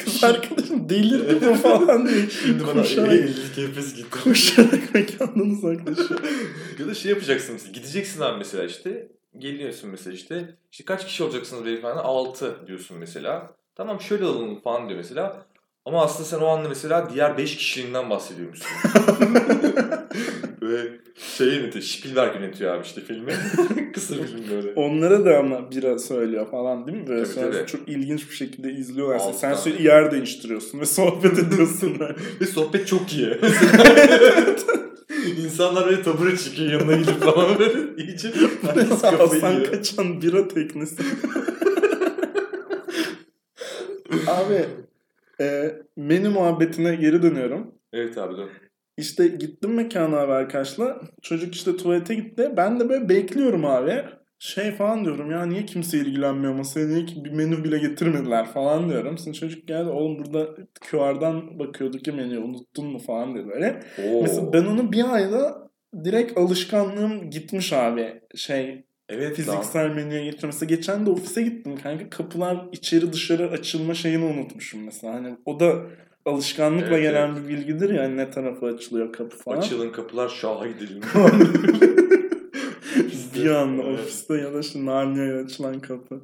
Kız 0.05 0.23
arkadaşım 0.23 0.89
delirdi 0.89 1.45
mi 1.45 1.55
falan 1.55 2.07
diye. 2.07 2.29
Şimdi 2.29 2.63
bana 2.67 2.81
Koşarak- 2.81 3.13
50 3.13 3.33
kefes 3.55 3.95
gitti. 3.95 4.19
Koşarak 4.23 4.93
mekandan 4.93 5.49
uzaklaşıyor. 5.49 6.19
ya 6.79 6.87
da 6.87 6.93
şey 6.93 7.11
yapacaksın 7.11 7.53
mesela. 7.53 7.71
Gideceksin 7.71 8.21
abi 8.21 8.37
mesela 8.37 8.63
işte. 8.63 9.07
Geliyorsun 9.37 9.89
mesela 9.89 10.13
işte. 10.13 10.55
İşte 10.71 10.85
kaç 10.85 11.05
kişi 11.05 11.23
olacaksınız 11.23 11.65
beyefendi? 11.65 11.99
6 11.99 12.55
diyorsun 12.67 12.97
mesela. 12.97 13.53
Tamam 13.75 14.01
şöyle 14.01 14.25
alalım 14.25 14.59
falan 14.61 14.87
diyor 14.87 14.97
mesela. 14.97 15.45
Ama 15.85 16.03
aslında 16.03 16.29
sen 16.29 16.39
o 16.39 16.47
anda 16.47 16.69
mesela 16.69 17.09
diğer 17.13 17.37
5 17.37 17.57
kişiliğinden 17.57 18.09
bahsediyormuşsun. 18.09 18.67
Ve 20.69 20.77
şey 21.17 21.47
yönetiyor. 21.47 21.83
Spielberg 21.83 22.35
yönetiyor 22.35 22.75
abi 22.75 22.83
işte 22.85 23.01
filmi. 23.01 23.31
Kısa 23.93 24.15
film 24.15 24.43
böyle. 24.51 24.73
Onlara 24.75 25.25
da 25.25 25.37
ama 25.37 25.71
bira 25.71 25.99
söylüyor 25.99 26.51
falan 26.51 26.87
değil 26.87 26.97
mi? 26.97 27.07
Böyle 27.07 27.23
Tabii, 27.23 27.33
sonra 27.33 27.51
tabii. 27.51 27.67
çok 27.67 27.89
ilginç 27.89 28.29
bir 28.29 28.35
şekilde 28.35 28.71
izliyorlar. 28.71 29.15
Alttan. 29.15 29.31
Sen 29.31 29.53
sürekli 29.53 29.85
yer 29.85 30.11
değiştiriyorsun 30.11 30.79
ve 30.79 30.85
sohbet 30.85 31.39
ediyorsun. 31.47 31.97
Ve 32.41 32.45
sohbet 32.45 32.87
çok 32.87 33.13
iyi. 33.13 33.27
İnsanlar 35.45 35.85
böyle 35.85 36.01
tabure 36.03 36.37
çıkıyor 36.37 36.71
yanına 36.71 36.95
gidip 36.97 37.19
falan 37.19 37.59
böyle 37.59 38.03
iyice 38.03 38.31
herkes 38.61 39.01
kafayı 39.01 39.55
yiyor. 39.55 39.71
kaçan 39.71 40.21
bira 40.21 40.47
teknesi. 40.47 41.03
Abi 44.27 44.65
e, 45.41 45.75
menü 45.97 46.29
muhabbetine 46.29 46.95
geri 46.95 47.23
dönüyorum. 47.23 47.71
Evet 47.93 48.17
abi 48.17 48.37
dön. 48.37 48.49
İşte 48.97 49.27
gittim 49.27 49.73
mekana 49.73 50.17
abi 50.17 50.31
arkadaşla. 50.31 51.01
Çocuk 51.21 51.55
işte 51.55 51.77
tuvalete 51.77 52.15
gitti. 52.15 52.51
Ben 52.57 52.79
de 52.79 52.89
böyle 52.89 53.09
bekliyorum 53.09 53.65
abi. 53.65 54.03
Şey 54.39 54.71
falan 54.71 55.05
diyorum 55.05 55.31
ya 55.31 55.45
niye 55.45 55.65
kimse 55.65 55.97
ilgilenmiyor 55.97 56.53
masaya 56.53 56.87
niye 56.87 57.05
ki 57.05 57.25
bir 57.25 57.31
menü 57.31 57.63
bile 57.63 57.77
getirmediler 57.79 58.45
falan 58.45 58.89
diyorum. 58.89 59.17
Sonra 59.17 59.33
çocuk 59.33 59.67
geldi 59.67 59.89
oğlum 59.89 60.19
burada 60.19 60.47
QR'dan 60.81 61.59
bakıyorduk 61.59 62.07
ya 62.07 62.13
menüye 62.13 62.39
unuttun 62.39 62.87
mu 62.87 62.99
falan 62.99 63.35
dedi 63.35 63.47
böyle. 63.47 63.83
Oo. 64.05 64.21
Mesela 64.21 64.53
ben 64.53 64.65
onu 64.65 64.91
bir 64.91 65.13
ayda 65.13 65.69
direkt 66.03 66.37
alışkanlığım 66.37 67.29
gitmiş 67.29 67.73
abi. 67.73 68.21
Şey 68.35 68.85
evet 69.09 69.29
lan. 69.29 69.35
fiziksel 69.35 69.89
menüye 69.89 70.23
geçiyor. 70.23 70.43
Mesela 70.43 70.69
geçen 70.69 71.05
de 71.05 71.09
ofise 71.09 71.41
gittim 71.41 71.75
kanka. 71.83 72.09
Kapılar 72.09 72.65
içeri 72.71 73.13
dışarı 73.13 73.49
açılma 73.49 73.93
şeyini 73.93 74.25
unutmuşum 74.25 74.83
mesela. 74.83 75.13
Hani 75.13 75.37
o 75.45 75.59
da 75.59 75.75
alışkanlıkla 76.25 76.87
Evet, 76.87 77.01
gelen 77.01 77.35
bir 77.35 77.47
bilgidir 77.47 77.89
ya 77.89 78.03
hani 78.03 78.17
ne 78.17 78.29
tarafa 78.31 78.67
açılıyor 78.67 79.13
kapı 79.13 79.37
falan. 79.37 79.57
Açılın 79.57 79.89
kapılar 79.91 80.29
şaha 80.29 80.67
gidelim. 80.67 81.01
bir 83.35 83.49
anda 83.49 83.83
Evet. 83.83 83.99
ofiste 83.99 84.37
ya 84.37 84.53
da 84.53 84.59
işte 84.59 84.85
Narnia'ya 84.85 85.43
açılan 85.43 85.79
kapı. 85.79 86.21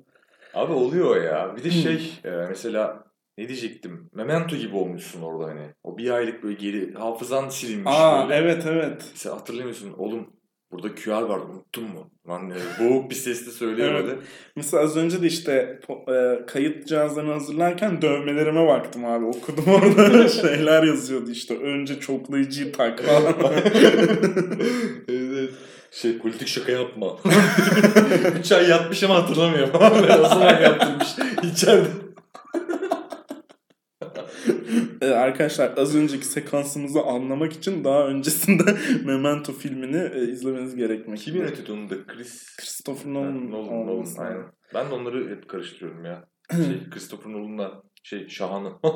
Abi 0.54 0.74
oluyor 0.74 1.24
ya. 1.24 1.56
Bir 1.58 1.64
de 1.64 1.70
Hmm. 1.70 1.82
şey 1.82 2.20
e, 2.26 2.30
mesela 2.50 3.04
ne 3.38 3.48
diyecektim? 3.48 4.10
Memento 4.14 4.56
gibi 4.56 4.76
olmuşsun 4.76 5.22
orada 5.22 5.52
hani. 5.52 5.74
O 5.84 5.98
bir 5.98 6.10
aylık 6.10 6.44
böyle 6.44 6.56
geri 6.56 6.94
hafızan 6.94 7.50
silinmiş 7.50 7.94
Aa 7.96 8.24
böyle. 8.30 8.36
evet 8.36 8.64
evet. 8.68 9.12
Sen 9.16 9.32
hatırlamıyorsun 9.32 9.94
oğlum 9.98 10.28
burada 10.72 10.96
QR 10.96 11.22
vardı 11.22 11.46
unuttun 11.54 11.84
mu? 11.84 12.12
Lan 12.28 12.52
e, 12.52 12.56
boğuk 12.80 13.10
bir 13.10 13.16
sesle 13.16 13.52
söylüyor 13.52 13.94
Evet. 13.94 14.18
Mesela 14.56 14.84
az 14.84 14.98
önce 14.98 15.22
de 15.22 15.28
işte 15.28 15.80
e, 16.08 16.46
kayıt 16.48 16.88
cihazlarını 16.88 17.34
hazırlarken 17.34 18.02
dövmelerime 18.02 18.68
baktım 18.68 19.06
abi. 19.06 19.26
Okudum 19.26 19.66
orada 19.74 20.28
şeyler 20.28 20.84
yazıyordu 20.84 21.32
işte. 21.32 21.58
Önce 21.58 22.00
çoklayıcıyı 22.00 22.72
tak 22.72 23.00
falan. 23.04 23.34
evet. 25.10 25.50
Şey 25.92 26.18
politik 26.18 26.48
şaka 26.48 26.72
yapma. 26.72 27.18
3 28.40 28.52
ay 28.52 28.70
yatmış 28.70 29.04
ama 29.04 29.16
hatırlamıyor 29.16 29.68
falan. 29.68 30.02
Böyle 30.02 30.16
o 30.16 30.30
zaman 30.30 30.62
yaptırmış. 30.62 31.08
İçeride. 31.54 32.09
Ee, 35.02 35.06
arkadaşlar 35.06 35.78
az 35.78 35.96
önceki 35.96 36.26
sekansımızı 36.26 37.02
anlamak 37.02 37.54
için 37.54 37.84
daha 37.84 38.08
öncesinde 38.08 38.64
Memento 39.06 39.54
filmini 39.54 40.10
e, 40.16 40.32
izlemeniz 40.32 40.76
gerekmekte. 40.76 41.24
Kim 41.26 41.36
yönetiyordu 41.36 41.74
onu 41.74 41.90
da? 41.90 41.96
Chris... 42.08 42.56
Christopher 42.58 43.06
Ha, 43.06 43.12
Nolan. 43.14 43.52
Nolan, 43.52 43.88
Nolan, 43.88 44.00
lazım. 44.00 44.24
aynen. 44.24 44.44
Ben 44.74 44.90
de 44.92 44.94
onları 44.94 45.30
hep 45.30 45.48
karıştırıyorum 45.50 46.06
ya. 46.06 46.26
Şey, 46.52 46.90
Christopher 46.92 47.32
Nolan'la 47.32 47.82
şey 48.10 48.28
Şahan'ı. 48.28 48.72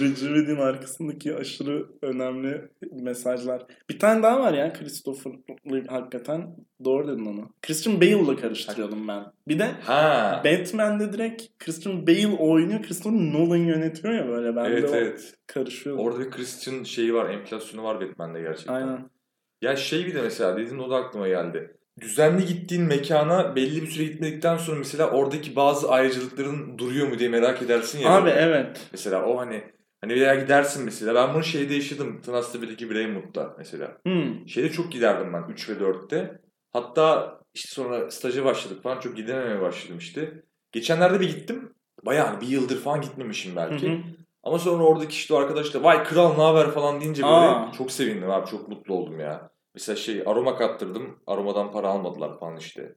Recep'in 0.00 0.56
arkasındaki 0.56 1.36
aşırı 1.36 1.86
önemli 2.02 2.68
mesajlar. 2.92 3.66
Bir 3.90 3.98
tane 3.98 4.22
daha 4.22 4.40
var 4.40 4.52
ya 4.52 4.72
Christopher'lı 4.72 5.86
hakikaten. 5.88 6.56
Doğru 6.84 7.08
dedin 7.08 7.26
onu. 7.26 7.50
Christian 7.62 8.00
Bale'la 8.00 8.36
karıştırıyordum 8.36 9.08
ben. 9.08 9.24
Bir 9.48 9.58
de 9.58 9.64
Ha. 9.64 10.42
Batman'de 10.44 11.12
direkt 11.12 11.42
Christian 11.58 12.06
Bale 12.06 12.36
oynuyor. 12.38 12.82
Christopher 12.82 13.18
Nolan 13.18 13.56
yönetiyor 13.56 14.14
ya 14.14 14.28
böyle. 14.28 14.56
Ben 14.56 14.64
evet 14.64 14.92
de 14.92 14.98
evet. 14.98 15.34
karışıyordum. 15.46 16.04
Orada 16.04 16.20
bir 16.20 16.30
Christian 16.30 16.82
şeyi 16.82 17.14
var, 17.14 17.30
enflasyonu 17.30 17.84
var 17.84 18.00
Batman'de 18.00 18.40
gerçekten. 18.40 18.74
Aynen. 18.74 19.10
Ya 19.62 19.76
şey 19.76 20.06
bir 20.06 20.14
de 20.14 20.22
mesela 20.22 20.56
dediğin 20.56 20.78
o 20.78 20.90
da 20.90 20.96
aklıma 20.96 21.28
geldi. 21.28 21.76
Düzenli 22.00 22.46
gittiğin 22.46 22.84
mekana 22.84 23.56
belli 23.56 23.82
bir 23.82 23.86
süre 23.86 24.04
gitmedikten 24.04 24.56
sonra 24.56 24.78
mesela 24.78 25.10
oradaki 25.10 25.56
bazı 25.56 25.90
ayrıcalıkların 25.90 26.78
duruyor 26.78 27.08
mu 27.08 27.18
diye 27.18 27.28
merak 27.28 27.62
edersin 27.62 27.98
ya. 27.98 28.10
Abi 28.10 28.30
evet. 28.30 28.88
Mesela 28.92 29.26
o 29.26 29.38
hani 29.38 29.64
hani 30.00 30.14
bir 30.14 30.20
yere 30.20 30.40
gidersin 30.40 30.84
mesela. 30.84 31.14
Ben 31.14 31.34
bunu 31.34 31.44
şeyde 31.44 31.74
yaşadım. 31.74 32.22
Tınas'ta 32.22 32.62
Brainwood'da 32.62 33.54
mesela. 33.58 33.98
Hmm. 34.06 34.48
Şeyde 34.48 34.72
çok 34.72 34.92
giderdim 34.92 35.32
ben 35.32 35.52
3 35.52 35.68
ve 35.68 35.72
4'te. 35.72 36.40
Hatta 36.72 37.38
işte 37.54 37.68
sonra 37.74 38.10
staja 38.10 38.44
başladık 38.44 38.82
falan 38.82 39.00
çok 39.00 39.16
gidememeye 39.16 39.60
başladım 39.60 39.98
işte. 39.98 40.42
Geçenlerde 40.72 41.20
bir 41.20 41.28
gittim. 41.28 41.74
Bayağı 42.06 42.26
hani 42.26 42.40
bir 42.40 42.46
yıldır 42.46 42.80
falan 42.80 43.00
gitmemişim 43.00 43.56
belki. 43.56 43.88
Hı 43.88 43.92
hı. 43.92 43.98
Ama 44.42 44.58
sonra 44.58 44.84
oradaki 44.84 45.12
işte 45.12 45.34
o 45.34 45.36
arkadaş 45.36 45.74
da 45.74 45.82
vay 45.82 46.04
kral 46.04 46.36
ne 46.36 46.42
haber 46.42 46.70
falan 46.70 47.00
deyince 47.00 47.22
böyle 47.22 47.34
Aa. 47.34 47.72
çok 47.78 47.92
sevindim 47.92 48.30
abi 48.30 48.50
çok 48.50 48.68
mutlu 48.68 48.94
oldum 48.94 49.20
ya. 49.20 49.50
Mesela 49.74 49.96
şey 49.96 50.22
aroma 50.26 50.56
kattırdım 50.56 51.20
aromadan 51.26 51.72
para 51.72 51.88
almadılar 51.88 52.38
falan 52.38 52.56
işte. 52.56 52.96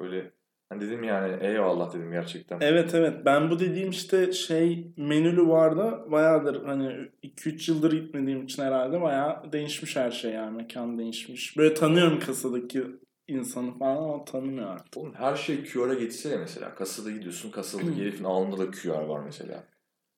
Öyle 0.00 0.32
hani 0.68 0.80
dedim 0.80 1.04
yani 1.04 1.46
eyvallah 1.46 1.94
dedim 1.94 2.10
gerçekten. 2.12 2.58
Evet 2.60 2.94
evet 2.94 3.24
ben 3.24 3.50
bu 3.50 3.60
dediğim 3.60 3.90
işte 3.90 4.32
şey 4.32 4.92
menülü 4.96 5.48
vardı 5.48 6.04
bayağıdır 6.10 6.64
hani 6.64 7.08
2-3 7.22 7.70
yıldır 7.70 7.92
gitmediğim 7.92 8.44
için 8.44 8.62
herhalde 8.62 9.00
bayağı 9.00 9.52
değişmiş 9.52 9.96
her 9.96 10.10
şey 10.10 10.32
yani 10.32 10.56
mekan 10.56 10.98
değişmiş. 10.98 11.56
Böyle 11.56 11.74
tanıyorum 11.74 12.20
kasadaki 12.20 12.84
insanı 13.28 13.74
falan 13.74 13.96
ama 13.96 14.24
tanımıyor 14.24 14.68
artık. 14.68 14.96
Oğlum 14.96 15.14
her 15.14 15.36
şey 15.36 15.64
QR'a 15.64 15.94
geçse 15.94 16.36
mesela. 16.36 16.74
Kasada 16.74 17.10
gidiyorsun 17.10 17.50
kasadaki 17.50 17.96
herifin 18.00 18.24
alnında 18.24 18.58
da 18.58 18.70
QR 18.70 19.04
var 19.04 19.20
mesela. 19.24 19.64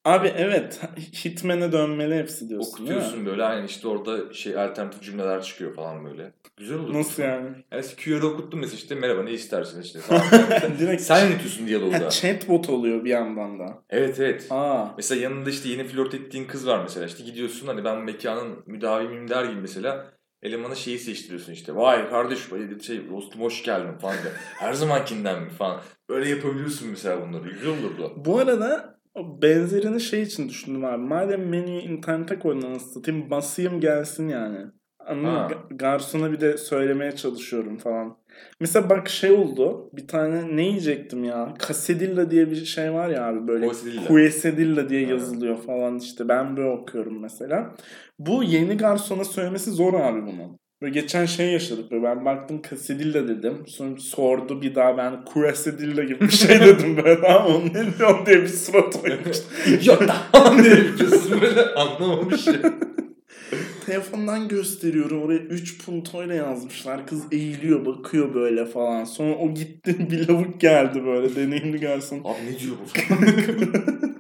Abi 0.05 0.33
evet 0.37 0.81
Hitman'e 1.25 1.73
dönmeli 1.73 2.15
hepsi 2.15 2.49
diyorsun? 2.49 2.71
Okutuyorsun 2.73 3.27
böyle 3.27 3.45
aynen 3.45 3.67
işte 3.67 3.89
orada 3.89 4.33
şey 4.33 4.59
alternatif 4.59 5.03
cümleler 5.03 5.43
çıkıyor 5.43 5.75
falan 5.75 6.05
böyle. 6.05 6.33
Güzel 6.57 6.79
olur. 6.79 6.95
Nasıl 6.95 7.23
yani? 7.23 7.49
Yani 7.73 7.85
QR'ı 8.05 8.27
okuttum 8.27 8.61
mesela 8.61 8.77
işte 8.77 8.95
merhaba 8.95 9.23
ne 9.23 9.33
istersin 9.33 9.83
işte. 9.83 9.99
Direkt 10.79 11.03
Sen 11.03 11.27
yönetiyorsun 11.27 11.67
diyalogu 11.67 11.93
da. 11.93 12.05
ha, 12.05 12.11
chatbot 12.11 12.71
oluyor 12.71 13.05
bir 13.05 13.11
yandan 13.11 13.59
da. 13.59 13.83
Evet 13.91 14.21
evet. 14.21 14.47
Aa. 14.51 14.87
Mesela 14.97 15.21
yanında 15.23 15.51
işte 15.51 15.69
yeni 15.69 15.85
flört 15.85 16.15
ettiğin 16.15 16.45
kız 16.45 16.67
var 16.67 16.83
mesela. 16.83 17.07
İşte 17.07 17.25
gidiyorsun 17.25 17.67
hani 17.67 17.85
ben 17.85 17.99
mekanın 17.99 18.59
müdavimiyim 18.67 19.29
der 19.29 19.45
gibi 19.45 19.61
mesela. 19.61 20.07
Elemana 20.43 20.75
şeyi 20.75 20.99
seçtiriyorsun 20.99 21.53
işte. 21.53 21.77
Vay 21.77 22.11
kardeş 22.11 22.53
böyle 22.53 22.71
bir 22.71 22.81
şey 22.81 23.11
dostum 23.11 23.41
hoş 23.41 23.63
geldin 23.63 23.99
falan 23.99 24.17
diye. 24.23 24.33
Her 24.59 24.73
zamankinden 24.73 25.43
mi 25.43 25.51
falan. 25.51 25.81
Böyle 26.09 26.29
yapabiliyorsun 26.31 26.89
mesela 26.89 27.29
bunları. 27.29 27.49
Güzel 27.49 27.69
olurdu. 27.71 28.13
Bu 28.17 28.39
arada 28.39 29.00
benzerini 29.17 30.01
şey 30.01 30.23
için 30.23 30.49
düşündüm 30.49 30.85
abi. 30.85 31.03
Madem 31.03 31.49
menüyü 31.49 31.81
internete 31.81 32.39
koydun 32.39 32.63
anasını 32.67 32.93
satayım 32.93 33.31
basayım 33.31 33.81
gelsin 33.81 34.29
yani. 34.29 34.67
Anladın 35.07 35.59
mı? 35.59 35.67
Garsona 35.71 36.33
bir 36.33 36.41
de 36.41 36.57
söylemeye 36.57 37.13
çalışıyorum 37.13 37.79
falan. 37.79 38.17
Mesela 38.61 38.91
bak 38.91 39.09
şey 39.09 39.31
oldu. 39.31 39.91
Bir 39.93 40.09
tane 40.09 40.57
ne 40.57 40.63
yiyecektim 40.63 41.25
ya? 41.25 41.55
Casedilla 41.69 42.31
diye 42.31 42.51
bir 42.51 42.65
şey 42.65 42.93
var 42.93 43.09
ya 43.09 43.27
abi 43.27 43.49
böyle. 43.49 43.69
Quesadilla 44.09 44.89
diye 44.89 45.05
Ha. 45.05 45.11
yazılıyor 45.11 45.57
falan 45.57 45.99
işte. 45.99 46.29
Ben 46.29 46.57
böyle 46.57 46.69
okuyorum 46.69 47.21
mesela. 47.21 47.75
Bu 48.19 48.43
yeni 48.43 48.77
garsona 48.77 49.25
söylemesi 49.25 49.71
zor 49.71 49.95
abi 49.95 50.23
bunun. 50.23 50.60
Böyle 50.83 51.01
geçen 51.01 51.27
şey 51.27 51.53
yaşadık 51.53 51.91
böyle 51.91 52.03
ben 52.03 52.25
baktım 52.25 52.63
Casedilla 52.71 53.29
dedim. 53.29 53.65
Sonra 53.67 54.01
sordu 54.01 54.63
bir 54.63 54.75
daha 54.75 54.97
ben 54.97 55.25
Quesadilla 55.25 56.05
gibi 56.05 56.21
bir 56.21 56.31
şey 56.31 56.61
dedim 56.61 56.97
böyle 57.05 57.27
ama 57.27 57.47
onun 57.47 57.67
ne 57.67 57.99
diyor 57.99 58.27
diye 58.27 58.43
bir 58.43 58.49
surat 58.49 58.97
oynamış. 59.05 59.39
Yok 59.87 60.09
da 60.09 60.17
falan 60.33 60.65
diye 60.65 60.75
yapıyorsun 60.75 61.41
böyle 61.41 61.65
anlamamış 61.75 62.47
ya. 62.47 62.55
Telefondan 63.87 64.49
gösteriyorum 64.49 65.23
oraya 65.23 65.39
3 65.39 65.85
puntoyla 65.85 66.35
yazmışlar. 66.35 67.07
Kız 67.07 67.23
eğiliyor 67.33 67.87
bakıyor 67.87 68.35
böyle 68.35 68.67
falan. 68.67 69.05
Sonra 69.05 69.35
o 69.35 69.55
gitti 69.55 70.11
bir 70.11 70.29
lavuk 70.29 70.61
geldi 70.61 71.05
böyle 71.05 71.37
deneyimli 71.37 71.81
garson. 71.81 72.19
Abi 72.19 72.53
ne 72.53 72.59
diyor 72.59 72.77
bu 72.85 73.01
falan. 73.01 74.17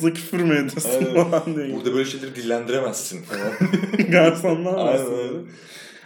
Kıza 0.00 0.12
küfür 0.12 0.40
mü 0.40 0.54
ediyorsun 0.54 0.90
Aynen. 1.06 1.30
falan 1.30 1.56
diye. 1.56 1.76
Burada 1.76 1.94
böyle 1.94 2.04
şeyleri 2.04 2.34
dillendiremezsin. 2.34 3.20
Garsonlar 4.10 4.74
Aynen 4.88 5.06
aynen. 5.06 5.46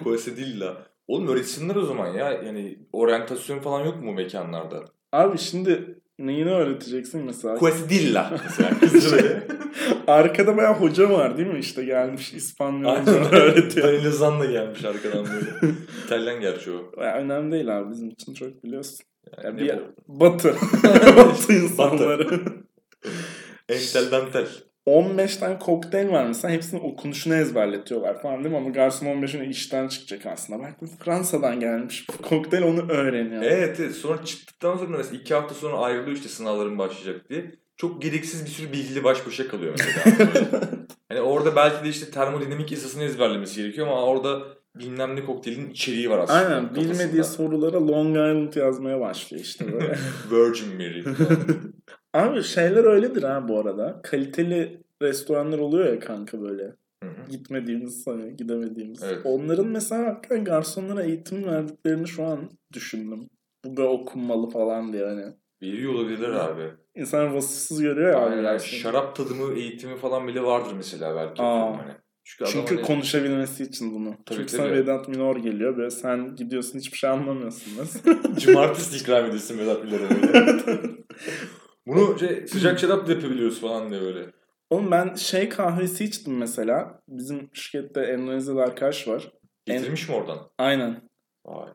Quesadilla. 0.04 0.76
Oğlum 1.08 1.28
öğretsinler 1.28 1.76
o 1.76 1.86
zaman 1.86 2.06
ya. 2.14 2.32
Yani 2.32 2.78
oryantasyon 2.92 3.58
falan 3.60 3.84
yok 3.84 4.02
mu 4.02 4.12
mekanlarda? 4.12 4.84
Abi 5.12 5.38
şimdi 5.38 5.98
neyini 6.18 6.50
öğreteceksin 6.50 7.24
mesela? 7.24 7.54
Quesadilla 7.54 8.40
mesela 8.44 8.78
kızca 8.80 9.16
böyle. 9.16 9.46
Arkada 10.06 10.56
bayağı 10.56 10.74
hoca 10.74 11.10
var 11.10 11.38
değil 11.38 11.48
mi 11.48 11.58
işte 11.58 11.84
gelmiş 11.84 12.32
İspanyolca 12.32 13.12
öğretiyor. 13.30 13.88
Danilo 13.88 14.10
Zanna 14.10 14.44
gelmiş 14.44 14.84
arkadan 14.84 15.26
böyle. 15.26 15.74
İtalyan 16.04 16.40
gerçi 16.40 16.70
o. 16.70 17.02
Ya 17.02 17.16
önemli 17.16 17.52
değil 17.52 17.78
abi 17.78 17.90
bizim 17.90 18.08
için 18.08 18.34
çok 18.34 18.64
biliyorsun. 18.64 18.98
Ya 19.26 19.42
Yani 19.44 19.60
bir 19.60 19.68
ne 19.68 19.78
batı. 20.08 20.54
batı 21.16 21.52
insanları. 21.52 22.40
Entel 23.68 24.10
dantel. 24.10 24.46
15 24.86 25.36
tane 25.36 25.58
kokteyl 25.58 26.08
var 26.08 26.26
mesela 26.26 26.54
hepsinin 26.54 26.80
okunuşunu 26.80 27.34
ezberletiyorlar 27.34 28.22
falan 28.22 28.44
değil 28.44 28.54
mi? 28.54 28.56
Ama 28.56 28.70
garson 28.70 29.06
15'ine 29.06 29.48
işten 29.48 29.88
çıkacak 29.88 30.26
aslında. 30.26 30.68
Bu 30.80 30.86
Fransa'dan 31.04 31.60
gelmiş. 31.60 32.06
Kokteyl 32.22 32.62
onu 32.62 32.92
öğreniyor. 32.92 33.42
Evet, 33.42 33.80
evet. 33.80 33.94
Sonra 33.94 34.24
çıktıktan 34.24 34.76
sonra 34.76 34.96
mesela 34.96 35.20
iki 35.20 35.34
hafta 35.34 35.54
sonra 35.54 35.76
ayrılıyor 35.76 36.16
işte 36.16 36.28
sınavların 36.28 36.78
başlayacak 36.78 37.30
diye. 37.30 37.50
Çok 37.76 38.02
gereksiz 38.02 38.44
bir 38.44 38.50
sürü 38.50 38.72
bilgili 38.72 39.04
baş 39.04 39.26
başa 39.26 39.48
kalıyor 39.48 39.74
mesela. 39.78 40.60
hani 41.08 41.20
orada 41.20 41.56
belki 41.56 41.84
de 41.84 41.88
işte 41.88 42.10
termodinamik 42.10 42.72
yasasını 42.72 43.04
ezberlemesi 43.04 43.62
gerekiyor 43.62 43.86
ama 43.86 44.04
orada 44.04 44.42
bilmem 44.74 45.16
ne 45.16 45.24
kokteylin 45.24 45.70
içeriği 45.70 46.10
var 46.10 46.18
aslında. 46.18 46.38
Aynen 46.38 46.68
kafasında. 46.68 46.92
bilmediği 46.92 47.24
sorulara 47.24 47.86
Long 47.86 48.10
Island 48.10 48.54
yazmaya 48.54 49.00
başlıyor 49.00 49.44
işte 49.44 49.72
böyle. 49.72 49.98
Virgin 50.30 50.74
Mary. 50.74 51.04
Abi 52.14 52.42
şeyler 52.42 52.84
öyledir 52.84 53.22
ha 53.22 53.48
bu 53.48 53.60
arada. 53.60 54.00
Kaliteli 54.02 54.80
restoranlar 55.02 55.58
oluyor 55.58 55.92
ya 55.92 55.98
kanka 56.00 56.42
böyle. 56.42 56.62
Hı 57.02 57.08
hı. 57.10 57.30
Gitmediğimiz 57.30 58.06
hani 58.06 58.36
gidemediğimiz. 58.36 59.02
Evet. 59.02 59.20
Onların 59.24 59.66
mesela 59.66 60.06
hakikaten 60.06 60.44
garsonlara 60.44 61.02
eğitim 61.02 61.46
verdiklerini 61.46 62.08
şu 62.08 62.24
an 62.24 62.50
düşündüm. 62.72 63.28
Bu 63.64 63.76
böyle 63.76 63.88
okunmalı 63.88 64.50
falan 64.50 64.92
diye 64.92 65.04
hani. 65.04 65.24
Veriyor 65.62 65.94
olabilirler 65.94 66.30
abi. 66.30 66.62
İnsan 66.94 67.34
vasıfsız 67.34 67.82
görüyor 67.82 68.12
ya. 68.12 68.18
abi 68.18 68.30
Aynen. 68.30 68.42
garsonu. 68.42 68.80
Şarap 68.80 69.16
tadımı 69.16 69.54
eğitimi 69.54 69.96
falan 69.96 70.28
bile 70.28 70.42
vardır 70.42 70.72
mesela 70.76 71.16
belki. 71.16 71.42
Aa. 71.42 71.78
Hani. 71.78 71.92
Çünkü, 72.24 72.50
Çünkü 72.52 72.74
hani- 72.74 72.86
konuşabilmesi 72.86 73.62
için 73.64 73.94
bunu. 73.94 74.10
Tabii, 74.26 74.38
Çünkü 74.38 74.56
tabii. 74.56 74.68
sana 74.68 74.72
Vedat 74.72 75.08
Minor 75.08 75.36
geliyor 75.36 75.76
böyle 75.76 75.90
sen 75.90 76.36
gidiyorsun 76.36 76.78
hiçbir 76.78 76.98
şey 76.98 77.10
anlamıyorsun. 77.10 77.72
Cumartesi 78.38 78.96
ikram 78.96 79.24
edesin 79.26 79.58
Vedat 79.58 79.84
Milor'a 79.84 80.10
böyle. 80.10 80.62
Bunu 81.86 82.18
şey, 82.18 82.46
sıcak 82.46 82.78
şarap 82.78 83.06
da 83.08 83.12
yapabiliyoruz 83.12 83.60
falan 83.60 83.90
diye 83.90 84.00
böyle. 84.00 84.26
Oğlum 84.70 84.90
ben 84.90 85.14
şey 85.14 85.48
kahvesi 85.48 86.04
içtim 86.04 86.36
mesela. 86.38 87.02
Bizim 87.08 87.50
şirkette 87.52 88.00
Endonezyalı 88.00 88.62
arkadaş 88.62 89.08
var. 89.08 89.32
Getirmiş 89.66 90.08
mi 90.08 90.14
oradan? 90.14 90.50
Aynen. 90.58 91.08
Vay. 91.46 91.68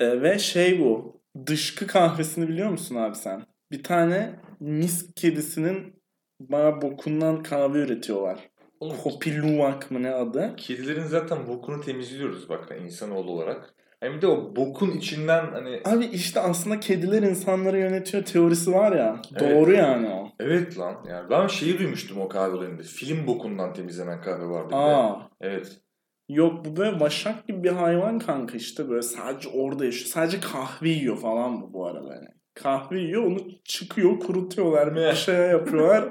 Ee, 0.00 0.22
ve 0.22 0.38
şey 0.38 0.80
bu. 0.80 1.20
Dışkı 1.46 1.86
kahvesini 1.86 2.48
biliyor 2.48 2.70
musun 2.70 2.96
abi 2.96 3.14
sen? 3.16 3.46
Bir 3.72 3.82
tane 3.82 4.40
mis 4.60 5.14
kedisinin 5.16 6.02
bana 6.40 6.82
bokundan 6.82 7.42
kahve 7.42 7.78
üretiyorlar. 7.78 8.50
Oğlum, 8.80 8.96
Kopi 8.96 9.42
Luwak 9.42 9.90
mı 9.90 10.02
ne 10.02 10.10
adı? 10.10 10.54
kedilerin 10.56 11.04
zaten 11.04 11.46
bokunu 11.46 11.80
temizliyoruz 11.80 12.48
bak 12.48 12.72
insanoğlu 12.84 13.30
olarak. 13.30 13.74
Hem 14.00 14.22
de 14.22 14.26
o 14.26 14.56
bokun 14.56 14.90
içinden 14.90 15.46
hani 15.52 15.80
Abi 15.84 16.04
işte 16.04 16.40
aslında 16.40 16.80
kediler 16.80 17.22
insanları 17.22 17.78
yönetiyor 17.78 18.24
teorisi 18.24 18.72
var 18.72 18.92
ya. 18.92 19.22
Evet. 19.32 19.40
Doğru 19.40 19.72
yani 19.72 20.08
o. 20.08 20.28
evet 20.40 20.78
lan 20.78 20.96
yani 21.08 21.30
ben 21.30 21.46
şeyi 21.46 21.78
duymuştum 21.78 22.20
o 22.20 22.28
kahvelerinde. 22.28 22.82
Film 22.82 23.26
bokundan 23.26 23.74
temizlenen 23.74 24.20
kahve 24.22 24.46
vardı. 24.46 24.74
Aa. 24.74 25.28
Evet. 25.40 25.80
Yok 26.28 26.64
bu 26.64 26.76
böyle 26.76 27.00
vaşak 27.00 27.48
gibi 27.48 27.64
bir 27.64 27.72
hayvan 27.72 28.18
kanka 28.18 28.56
işte 28.56 28.88
böyle 28.88 29.02
sadece 29.02 29.48
orada 29.48 29.84
yaşıyor. 29.84 30.06
Sadece 30.06 30.40
kahve 30.40 30.88
yiyor 30.88 31.16
falan 31.18 31.62
bu 31.62 31.72
bu 31.72 31.86
arada 31.86 32.14
yani. 32.14 32.26
Kahve 32.54 33.00
yiyor 33.00 33.22
onu 33.22 33.38
çıkıyor 33.64 34.20
kurutuyorlar 34.20 34.96
bir 34.96 35.12
şey 35.12 35.34
yapıyorlar. 35.34 36.04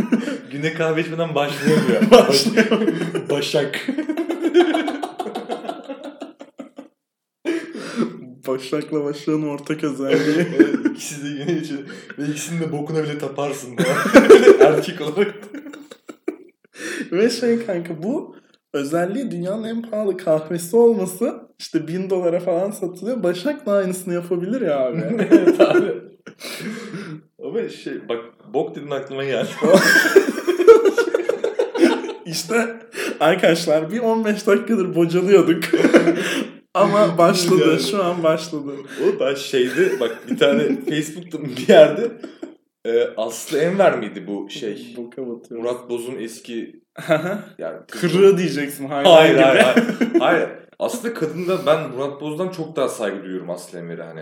Güne 0.50 0.74
kahve 0.74 1.00
içmeden 1.00 1.34
başlayamıyor. 1.34 2.10
Başlıyor. 2.10 2.92
Başak. 3.30 3.86
Başak'la 8.48 9.04
Başak'ın 9.04 9.42
ortak 9.42 9.84
özelliği. 9.84 10.46
Evet, 10.56 10.86
İkisi 10.94 11.24
de 11.24 11.44
güne 11.44 11.58
içiyor. 11.58 11.80
Ve 12.18 12.24
ikisinin 12.24 12.60
de 12.60 12.72
bokuna 12.72 13.04
bile 13.04 13.18
taparsın. 13.18 13.76
Erkek 14.60 15.00
olarak. 15.00 15.34
Ve 17.12 17.30
şey 17.30 17.66
kanka 17.66 18.02
bu 18.02 18.36
özelliği 18.72 19.30
dünyanın 19.30 19.64
en 19.64 19.82
pahalı 19.82 20.16
kahvesi 20.16 20.76
olması 20.76 21.34
işte 21.58 21.88
bin 21.88 22.10
dolara 22.10 22.40
falan 22.40 22.70
satılıyor. 22.70 23.22
Başak 23.22 23.66
da 23.66 23.72
aynısını 23.72 24.14
yapabilir 24.14 24.60
ya 24.60 24.78
abi. 24.78 25.02
evet 25.30 25.60
abi. 25.60 25.92
Ama 27.44 27.68
şey 27.68 28.08
bak 28.08 28.18
bok 28.54 28.76
dedin 28.76 28.90
aklıma 28.90 29.24
geldi. 29.24 29.48
işte 32.26 32.76
arkadaşlar 33.20 33.92
bir 33.92 33.98
15 33.98 34.46
dakikadır 34.46 34.94
bocalıyorduk. 34.94 35.64
Ama 36.74 37.18
başladı. 37.18 37.68
Yani. 37.70 37.80
Şu 37.80 38.04
an 38.04 38.22
başladı. 38.22 38.70
O 39.04 39.20
ben 39.20 39.34
şeyde 39.34 40.00
bak 40.00 40.18
bir 40.30 40.38
tane 40.38 40.62
Facebook'ta 40.88 41.44
bir 41.44 41.68
yerde 41.68 42.10
e, 42.84 43.02
Aslı 43.16 43.58
Enver 43.58 43.98
miydi 43.98 44.26
bu 44.26 44.50
şey? 44.50 44.94
Boka 44.96 45.28
batıyor. 45.28 45.60
Murat 45.60 45.90
Boz'un 45.90 46.16
eski 46.18 46.82
yani 47.58 47.78
Kırığı 47.90 48.38
diyeceksin 48.38 48.88
Hayır 48.88 49.30
gibi. 49.34 49.40
hayır 49.42 49.62
hayır. 49.62 49.86
hayır. 50.20 50.48
Aslında 50.78 51.14
kadında 51.14 51.66
ben 51.66 51.90
Murat 51.90 52.20
Boz'dan 52.20 52.48
çok 52.48 52.76
daha 52.76 52.88
saygı 52.88 53.22
duyuyorum 53.22 53.50
Aslı 53.50 53.78
Enver'e 53.78 54.02
hani. 54.02 54.20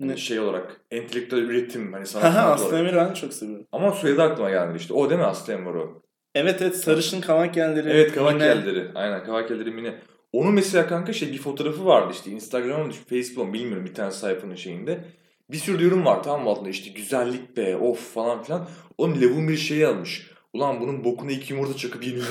Ne? 0.00 0.06
Hani 0.06 0.18
şey 0.18 0.40
olarak 0.40 0.80
entelektüel 0.90 1.42
üretim 1.42 1.92
hani 1.92 2.06
sanat 2.06 2.36
Aslı. 2.36 2.78
Emir'i 2.78 2.96
ben 2.96 3.14
çok 3.14 3.32
seviyorum. 3.32 3.66
Ama 3.72 3.92
soyadı 3.92 4.22
aklıma 4.22 4.50
gelmedi 4.50 4.76
işte. 4.78 4.94
O 4.94 5.10
değil 5.10 5.20
mi 5.20 5.26
Aslı 5.26 5.52
Enver 5.52 5.74
o? 5.74 6.02
Evet 6.34 6.62
evet 6.62 6.76
sarışın 6.76 7.20
kavak 7.20 7.56
yerleri. 7.56 7.90
Evet 7.90 8.14
kavak 8.14 8.32
yine- 8.32 8.44
yerleri. 8.44 8.88
Aynen 8.94 9.24
kavak 9.24 9.50
yerleri 9.50 9.70
mini. 9.70 9.94
Onun 10.36 10.54
mesela 10.54 10.86
kanka 10.86 11.12
şey 11.12 11.32
bir 11.32 11.38
fotoğrafı 11.38 11.86
vardı 11.86 12.12
işte 12.16 12.30
Instagram'ın 12.30 12.90
Facebook'un 12.90 13.52
bilmiyorum 13.52 13.86
bir 13.86 13.94
tane 13.94 14.10
sayfanın 14.10 14.54
şeyinde. 14.54 15.04
Bir 15.50 15.56
sürü 15.56 15.84
yorum 15.84 16.04
var 16.04 16.22
tamam 16.22 16.42
mı 16.42 16.50
altında 16.50 16.68
işte 16.68 16.90
güzellik 16.90 17.56
be 17.56 17.76
of 17.76 18.14
falan 18.14 18.42
filan. 18.42 18.68
Oğlum 18.98 19.20
Levun 19.20 19.48
bir 19.48 19.56
şey 19.56 19.78
yazmış. 19.78 20.30
Ulan 20.52 20.80
bunun 20.80 21.04
bokuna 21.04 21.32
iki 21.32 21.52
yumurta 21.52 21.76
çakıp 21.76 22.06
yenilir. 22.06 22.24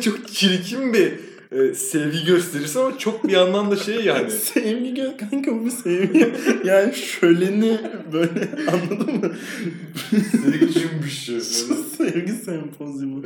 Çok 0.02 0.28
çirkin 0.28 0.92
bir 0.92 1.20
e, 1.52 1.74
sevgi 1.74 2.24
gösterisi 2.24 2.78
ama 2.78 2.98
çok 2.98 3.24
bir 3.24 3.32
yandan 3.32 3.70
da 3.70 3.76
şey 3.76 4.04
yani. 4.04 4.30
Sevgi 4.46 4.94
gö 4.94 5.16
kanka 5.16 5.52
bu 5.52 5.64
bir 5.64 5.70
sevgi. 5.70 6.32
yani 6.64 6.94
şöleni 6.94 7.80
böyle 8.12 8.48
anladın 8.72 9.14
mı? 9.14 9.32
Sevgi 10.42 10.72
cümbüşü. 10.72 11.40
sevgi 11.96 12.32
sempozyumu. 12.32 13.22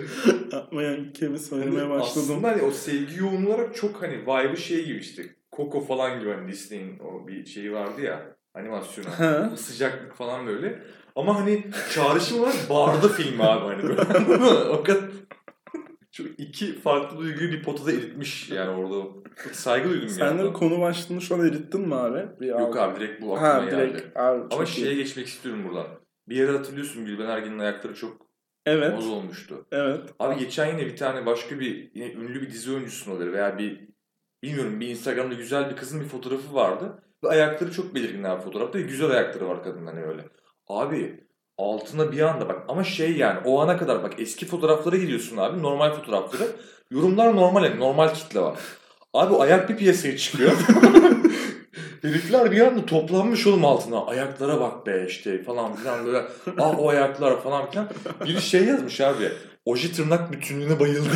Yapmaya 0.53 1.13
kemi 1.13 1.39
söylemeye 1.39 1.91
başladım. 1.91 2.23
Aslında 2.31 2.49
hani 2.49 2.63
o 2.63 2.71
sevgi 2.71 3.19
yoğun 3.19 3.47
olarak 3.47 3.77
çok 3.77 4.03
hani 4.03 4.23
vibe'ı 4.23 4.57
şey 4.57 4.85
gibi 4.85 4.99
işte. 4.99 5.23
Coco 5.57 5.81
falan 5.81 6.21
gibi 6.21 6.31
hani 6.31 6.53
Disney'in 6.53 6.99
o 6.99 7.29
bir 7.29 7.47
şeyi 7.47 7.73
vardı 7.73 8.03
ya 8.03 8.37
animasyonu. 8.55 9.09
Ha. 9.19 9.53
Sıcaklık 9.57 10.15
falan 10.17 10.47
böyle. 10.47 10.83
Ama 11.17 11.41
hani 11.41 11.65
çağrışım 11.95 12.41
olarak 12.41 12.71
barda 12.71 13.09
film 13.09 13.41
abi 13.41 13.65
hani 13.65 13.83
böyle. 13.83 14.01
o 14.71 14.83
kadar 14.83 15.05
çok 16.13 16.27
iki 16.39 16.81
farklı 16.81 17.19
duyguyu 17.19 17.51
bir 17.53 17.63
potada 17.63 17.93
eritmiş 17.93 18.51
yani 18.51 18.71
orada. 18.71 19.09
Çok 19.45 19.55
saygı 19.55 19.91
duydum 19.91 20.09
Sen 20.09 20.39
de 20.39 20.43
yani. 20.43 20.53
konu 20.53 20.81
başlığını 20.81 21.21
şu 21.21 21.35
an 21.35 21.41
erittin 21.49 21.81
mi 21.89 21.95
abi? 21.95 22.41
Bir 22.41 22.47
Yok 22.47 22.77
abi 22.77 23.01
direkt 23.01 23.23
bu 23.23 23.35
aklıma 23.37 23.55
Ha 23.55 23.65
geldi. 23.65 23.95
direkt 23.95 24.17
abi 24.17 24.41
Ama 24.41 24.49
çok 24.51 24.69
iyi. 24.79 24.81
şeye 24.85 24.95
geçmek 24.95 25.27
istiyorum 25.27 25.65
buradan. 25.69 25.87
Bir 26.29 26.37
yere 26.37 26.51
hatırlıyorsun 26.53 27.07
Gülben 27.07 27.27
Ergen'in 27.27 27.59
ayakları 27.59 27.95
çok 27.95 28.27
Evet. 28.67 28.93
moz 28.95 29.09
olmuştu. 29.09 29.67
Evet. 29.73 30.01
Abi 30.19 30.39
geçen 30.39 30.67
yine 30.67 30.87
bir 30.87 30.97
tane 30.97 31.27
başka 31.27 31.61
bir 31.61 31.91
yine 31.95 32.13
ünlü 32.13 32.43
bir 32.43 32.51
dizi 32.51 32.71
oyuncusunun 32.73 33.17
olur 33.17 33.33
veya 33.33 33.59
bir 33.59 33.89
bilmiyorum 34.43 34.81
bir 34.81 34.89
Instagram'da 34.89 35.35
güzel 35.35 35.71
bir 35.71 35.77
kızın 35.77 36.01
bir 36.01 36.07
fotoğrafı 36.07 36.55
vardı. 36.55 37.03
Ve 37.25 37.29
ayakları 37.29 37.73
çok 37.73 37.95
belirgin 37.95 38.23
abi 38.25 38.43
fotoğrafta. 38.43 38.81
Güzel 38.81 39.11
ayakları 39.11 39.49
var 39.49 39.63
kadının 39.63 39.87
hani 39.87 40.05
öyle. 40.05 40.25
Abi 40.67 41.25
altına 41.61 42.13
bir 42.13 42.21
anda 42.21 42.49
bak 42.49 42.63
ama 42.69 42.85
şey 42.85 43.17
yani 43.17 43.39
o 43.45 43.61
ana 43.61 43.77
kadar 43.77 44.03
bak 44.03 44.13
eski 44.19 44.47
fotoğraflara 44.47 44.97
gidiyorsun 44.97 45.37
abi 45.37 45.63
normal 45.63 45.93
fotoğrafları. 45.93 46.49
Yorumlar 46.91 47.37
normal 47.37 47.65
yani 47.65 47.81
normal 47.81 48.15
kitle 48.15 48.41
var. 48.41 48.59
Abi 49.15 49.37
ayak 49.37 49.69
bir 49.69 49.77
piyasaya 49.77 50.17
çıkıyor. 50.17 50.53
Herifler 52.03 52.53
bir 52.53 52.61
anda 52.61 52.87
toplanmış 52.87 53.47
oğlum 53.47 53.65
altına. 53.65 54.07
Ayaklara 54.07 54.61
bak 54.61 54.87
be 54.87 55.07
işte 55.09 55.43
falan 55.43 55.77
filan 55.77 56.07
böyle. 56.07 56.23
Ah 56.59 56.79
o 56.79 56.89
ayaklar 56.89 57.43
falan 57.43 57.71
filan. 57.71 57.89
Biri 58.25 58.43
şey 58.43 58.65
yazmış 58.65 59.01
abi. 59.01 59.33
Oje 59.65 59.93
tırnak 59.93 60.33
bütünlüğüne 60.33 60.81
bayıldım. 60.81 61.13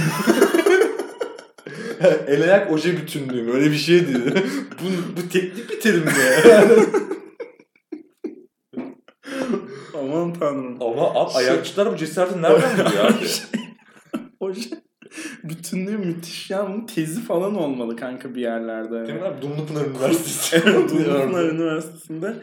El 2.27 2.43
ayak 2.43 2.73
oje 2.73 2.97
bütünlüğü 2.97 3.53
öyle 3.53 3.71
bir 3.71 3.77
şey 3.77 4.09
dedi. 4.09 4.35
bu, 4.83 5.17
bu 5.17 5.29
teknik 5.29 5.71
bir 5.71 5.81
terim 5.81 6.05
mi? 6.05 6.13
Aman 10.15 10.33
tanrım. 10.33 10.83
Ama 10.83 11.15
abi, 11.15 11.33
Şey- 11.33 11.41
ayakçılar 11.51 11.93
bu 11.93 11.97
cesareti 11.97 12.43
nereden 12.43 12.87
buluyor 12.87 13.05
abi? 13.05 13.15
O 14.41 14.55
şey, 14.55 14.73
bütünlüğü 15.45 15.99
müthiş 15.99 16.51
ya. 16.51 16.69
Bunun 16.69 16.87
tezi 16.87 17.21
falan 17.23 17.55
olmalı 17.57 17.97
kanka 17.97 18.35
bir 18.35 18.41
yerlerde. 18.41 19.07
Değil 19.07 19.21
mi 19.21 19.25
abi? 19.27 19.43
Dumlupınar 19.43 19.85
Üniversitesi. 19.87 20.57
evet, 20.57 20.91
Dumlupınar 20.91 21.45
Üniversitesi'nde 21.53 22.35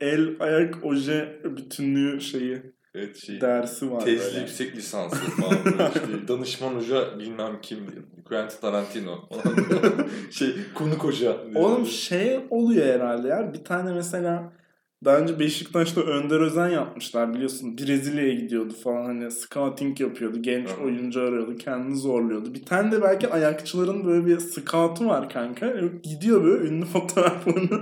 el, 0.00 0.28
ayak, 0.40 0.84
oje 0.84 1.40
bütünlüğü 1.44 2.20
şeyi 2.20 2.62
evet 2.94 3.16
şey. 3.16 3.40
dersi 3.40 3.90
var 3.92 4.00
Tezli 4.00 4.24
böyle. 4.24 4.40
yüksek 4.40 4.76
lisansı 4.76 5.16
falan. 5.16 5.54
işte, 5.94 6.00
danışman 6.28 6.74
hoca 6.74 7.18
bilmem 7.18 7.58
kim. 7.62 7.78
Quentin 8.28 8.60
Tarantino. 8.60 9.28
şey 10.30 10.48
konuk 10.74 11.04
hoca. 11.04 11.36
Oğlum 11.54 11.86
şey 11.86 12.40
oluyor 12.50 12.86
herhalde 12.86 13.28
ya. 13.28 13.52
Bir 13.54 13.64
tane 13.64 13.92
mesela 13.92 14.52
daha 15.04 15.18
önce 15.18 15.38
Beşiktaş'ta 15.38 16.00
Önder 16.00 16.40
Özen 16.40 16.68
yapmışlar 16.68 17.34
biliyorsun. 17.34 17.78
Brezilya'ya 17.78 18.34
gidiyordu 18.34 18.74
falan 18.84 19.04
hani 19.04 19.30
scouting 19.30 20.00
yapıyordu. 20.00 20.42
Genç 20.42 20.68
Hı. 20.68 20.84
oyuncu 20.84 21.20
arıyordu. 21.20 21.56
Kendini 21.56 21.96
zorluyordu. 21.96 22.54
Bir 22.54 22.64
tane 22.64 22.92
de 22.92 23.02
belki 23.02 23.28
ayakçıların 23.28 24.04
böyle 24.06 24.26
bir 24.26 24.38
scout'u 24.38 25.06
var 25.06 25.28
kanka. 25.28 25.74
Gidiyor 26.02 26.44
böyle 26.44 26.68
ünlü 26.68 26.84
fotoğraflarını 26.92 27.80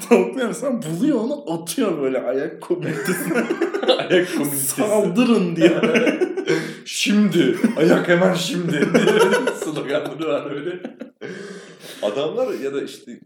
stalkluyor. 0.00 0.46
Mesela 0.48 0.80
buluyor 0.82 1.20
onu 1.20 1.52
atıyor 1.52 2.02
böyle 2.02 2.18
ayak 2.22 2.60
komünitesine. 2.62 3.38
ayak 3.98 4.32
komünitesi. 4.32 4.66
Saldırın 4.66 5.56
diye. 5.56 5.80
Şimdi. 6.84 7.56
Ayak 7.76 8.08
hemen 8.08 8.34
şimdi. 8.34 8.88
Sloganları 9.64 10.28
var 10.28 10.50
öyle. 10.50 10.82
Adamlar 12.02 12.54
ya 12.54 12.74
da 12.74 12.82
işte 12.82 13.20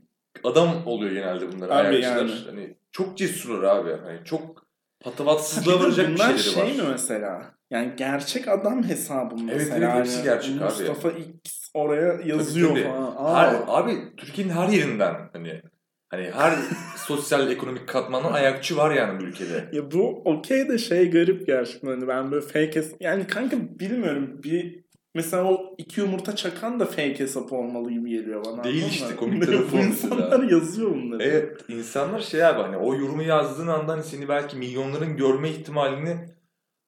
adam 0.45 0.69
oluyor 0.87 1.13
genelde 1.13 1.53
bunlar. 1.53 1.69
Abi 1.69 1.89
ayakçılar. 1.89 2.17
yani. 2.17 2.33
Hani 2.47 2.77
çok 2.93 3.19
cesurlar 3.19 3.77
abi. 3.77 3.91
Hani 4.05 4.25
çok 4.25 4.67
patavatsızlığa 5.01 5.81
varacak 5.81 6.09
bir 6.09 6.17
şeyleri 6.17 6.39
şey 6.39 6.63
var. 6.63 6.85
mi 6.85 6.91
mesela? 6.91 7.55
Yani 7.71 7.93
gerçek 7.97 8.49
adam 8.49 8.83
hesabı 8.83 9.35
mı 9.37 9.51
Evet, 9.51 9.61
mesela? 9.61 9.93
evet, 9.95 10.07
hepsi 10.07 10.23
gerçek 10.23 10.57
abi. 10.57 10.65
Mustafa 10.65 11.11
X 11.11 11.71
oraya 11.75 12.21
yazıyor 12.25 12.71
tabii. 12.71 12.85
falan. 12.85 13.15
Aa. 13.17 13.37
Her, 13.37 13.57
abi 13.67 14.17
Türkiye'nin 14.17 14.53
her 14.53 14.69
yerinden 14.69 15.15
hani 15.33 15.63
hani 16.09 16.31
her 16.31 16.59
sosyal 16.97 17.51
ekonomik 17.51 17.89
katmandan 17.89 18.33
ayakçı 18.33 18.77
var 18.77 18.91
yani 18.91 19.21
bu 19.21 19.25
ülkede. 19.25 19.69
Ya 19.73 19.91
bu 19.91 20.23
okey 20.25 20.69
de 20.69 20.79
şey 20.79 21.11
garip 21.11 21.47
gerçekten. 21.47 21.89
Hani 21.89 22.09
ben 22.09 22.31
böyle 22.31 22.47
fake. 22.47 22.85
Yani 23.01 23.27
kanka 23.27 23.57
bilmiyorum 23.79 24.41
bir... 24.43 24.88
Mesela 25.19 25.45
o 25.45 25.75
iki 25.79 26.01
yumurta 26.01 26.37
çakan 26.37 26.81
da 26.81 26.85
fake 26.85 27.19
hesap 27.19 27.53
olmalı 27.53 27.91
gibi 27.91 28.11
geliyor 28.11 28.45
bana. 28.45 28.65
Değil 28.65 28.87
işte, 28.87 29.17
komik 29.17 29.47
tarafı 29.47 29.77
o 29.77 29.81
insanlar 29.81 30.43
yazıyor 30.43 30.91
bunları. 30.91 31.23
Evet 31.23 31.65
insanlar 31.69 32.21
şey 32.21 32.45
abi 32.45 32.63
hani 32.63 32.77
o 32.77 32.95
yorumu 32.95 33.23
yazdığın 33.23 33.67
anda 33.67 33.93
hani 33.93 34.03
seni 34.03 34.29
belki 34.29 34.57
milyonların 34.57 35.17
görme 35.17 35.51
ihtimalini 35.51 36.17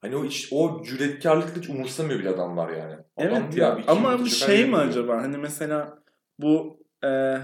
hani 0.01 0.17
o 0.17 0.25
iş, 0.25 0.49
o 0.53 0.83
cüretkarlıkla 0.85 1.63
hiç 1.63 1.69
umursamıyor 1.69 2.21
bile 2.21 2.29
adamlar 2.29 2.69
yani. 2.69 2.93
Adam 3.17 3.43
Evet 3.43 3.57
ya. 3.57 3.73
abi, 3.73 3.83
Ama 3.87 4.11
çakar 4.11 4.27
şey 4.27 4.67
mi 4.67 4.77
acaba? 4.77 5.23
Hani 5.23 5.37
mesela 5.37 5.99
bu 6.39 6.83
e, 7.05 7.37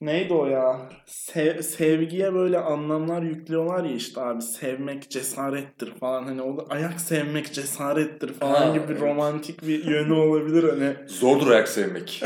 neydi 0.00 0.34
o 0.34 0.46
ya? 0.46 0.88
Se- 1.06 1.62
sevgiye 1.62 2.34
böyle 2.34 2.58
anlamlar 2.58 3.22
yüklüyorlar 3.22 3.84
ya 3.84 3.92
işte 3.94 4.20
abi 4.20 4.42
sevmek 4.42 5.10
cesarettir 5.10 5.94
falan 5.94 6.22
hani 6.24 6.42
o 6.42 6.56
da 6.56 6.62
ayak 6.74 7.00
sevmek 7.00 7.52
cesarettir 7.52 8.32
falan 8.32 8.66
Ha, 8.68 8.72
gibi 8.74 8.84
evet. 8.92 9.00
romantik 9.00 9.62
bir 9.62 9.84
yönü 9.84 10.12
olabilir 10.12 10.64
hani. 10.68 10.96
Zordur 11.08 11.50
ayak 11.50 11.68
sevmek. 11.68 12.22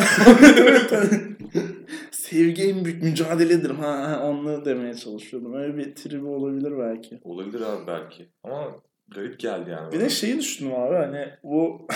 evet, 0.58 0.92
hani 0.92 1.20
sevgi 2.10 2.62
en 2.62 2.84
büyük 2.84 3.02
mücadeledir 3.02 3.70
ha, 3.70 3.88
ha 4.10 4.22
onu 4.28 4.64
demeye 4.64 4.94
çalışıyordum. 4.94 5.54
Öyle 5.54 5.76
bir 5.76 5.94
tribi 5.94 6.26
olabilir 6.26 6.72
belki. 6.78 7.20
Olabilir 7.24 7.60
abi 7.60 7.87
belki. 7.87 8.28
Ama 8.44 8.74
garip 9.08 9.40
geldi 9.40 9.70
yani. 9.70 9.92
Bir 9.92 10.00
de 10.00 10.08
şeyi 10.08 10.38
düşündüm 10.38 10.74
abi 10.74 10.94
hani 10.94 11.28
bu 11.42 11.88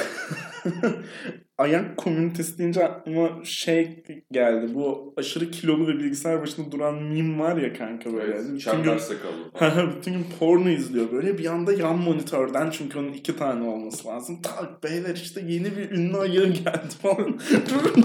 ayak 1.59 1.97
komünitesi 1.97 2.59
deyince 2.59 2.85
aklıma 2.85 3.45
şey 3.45 4.05
geldi. 4.33 4.75
Bu 4.75 5.15
aşırı 5.17 5.51
kilolu 5.51 5.87
ve 5.89 5.99
bilgisayar 5.99 6.43
başında 6.43 6.73
duran 6.73 7.03
meme 7.03 7.39
var 7.39 7.57
ya 7.57 7.73
kanka 7.73 8.13
böyle. 8.13 8.35
Evet, 8.35 8.45
bütün, 8.55 8.83
gün, 8.83 8.99
sakallı. 8.99 9.97
bütün 9.97 10.13
gün 10.13 10.27
porno 10.39 10.69
izliyor 10.69 11.13
böyle. 11.13 11.39
Bir 11.39 11.47
anda 11.47 11.73
yan 11.73 11.99
monitörden 11.99 12.71
çünkü 12.71 12.99
onun 12.99 13.13
iki 13.13 13.37
tane 13.37 13.69
olması 13.69 14.09
lazım. 14.09 14.43
Tak 14.43 14.83
beyler 14.85 15.15
işte 15.15 15.41
yeni 15.47 15.77
bir 15.77 15.91
ünlü 15.91 16.17
ayağı 16.17 16.47
geldi 16.47 16.95
falan. 17.03 17.39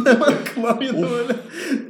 Hemen 0.06 0.34
klavyede 0.46 1.10
böyle 1.12 1.34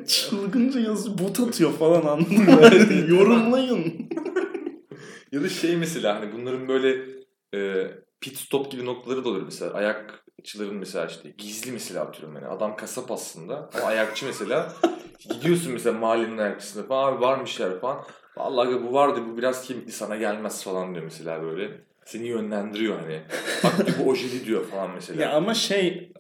çılgınca 0.08 0.80
yazıyor. 0.80 1.18
Bot 1.18 1.40
atıyor 1.40 1.72
falan 1.72 2.02
anladın 2.02 2.38
mı? 2.38 2.62
Yorumlayın. 3.08 4.10
Ya 5.34 5.44
da 5.44 5.50
şey 5.50 5.76
mesela 5.76 6.16
hani 6.16 6.34
bunların 6.34 6.68
böyle 6.68 7.06
e, 7.56 7.88
pit 8.22 8.38
stop 8.38 8.72
gibi 8.72 8.86
noktaları 8.86 9.26
da 9.26 9.30
olur 9.30 9.42
mesela. 9.42 9.74
Ayakçıların 9.74 10.76
mesela 10.76 11.06
işte 11.06 11.30
gizli 11.38 11.72
mesela 11.72 12.02
atıyorum 12.02 12.36
yani. 12.36 12.48
Adam 12.48 12.76
kasap 12.76 13.12
aslında 13.12 13.70
ama 13.74 13.86
ayakçı 13.86 14.26
mesela. 14.26 14.74
Gidiyorsun 15.30 15.74
mesela 15.74 15.98
mahallenin 16.00 16.38
ayakçısına 16.38 16.84
falan 16.84 17.14
abi 17.14 17.22
varmışlar 17.22 17.80
falan. 17.82 18.06
Vallahi 18.38 18.84
bu 18.84 18.94
vardı 18.94 19.22
bu 19.30 19.38
biraz 19.38 19.68
kemikli 19.68 19.92
sana 19.92 20.16
gelmez 20.16 20.64
falan 20.64 20.94
diyor 20.94 21.04
mesela 21.04 21.42
böyle. 21.44 21.82
Seni 22.06 22.28
yönlendiriyor 22.28 23.00
hani. 23.00 23.22
Bak 23.64 23.74
bu 24.00 24.10
ojeli 24.10 24.46
diyor 24.46 24.66
falan 24.66 24.92
mesela. 24.94 25.24
Ya 25.24 25.32
ama 25.32 25.54
şey 25.54 26.14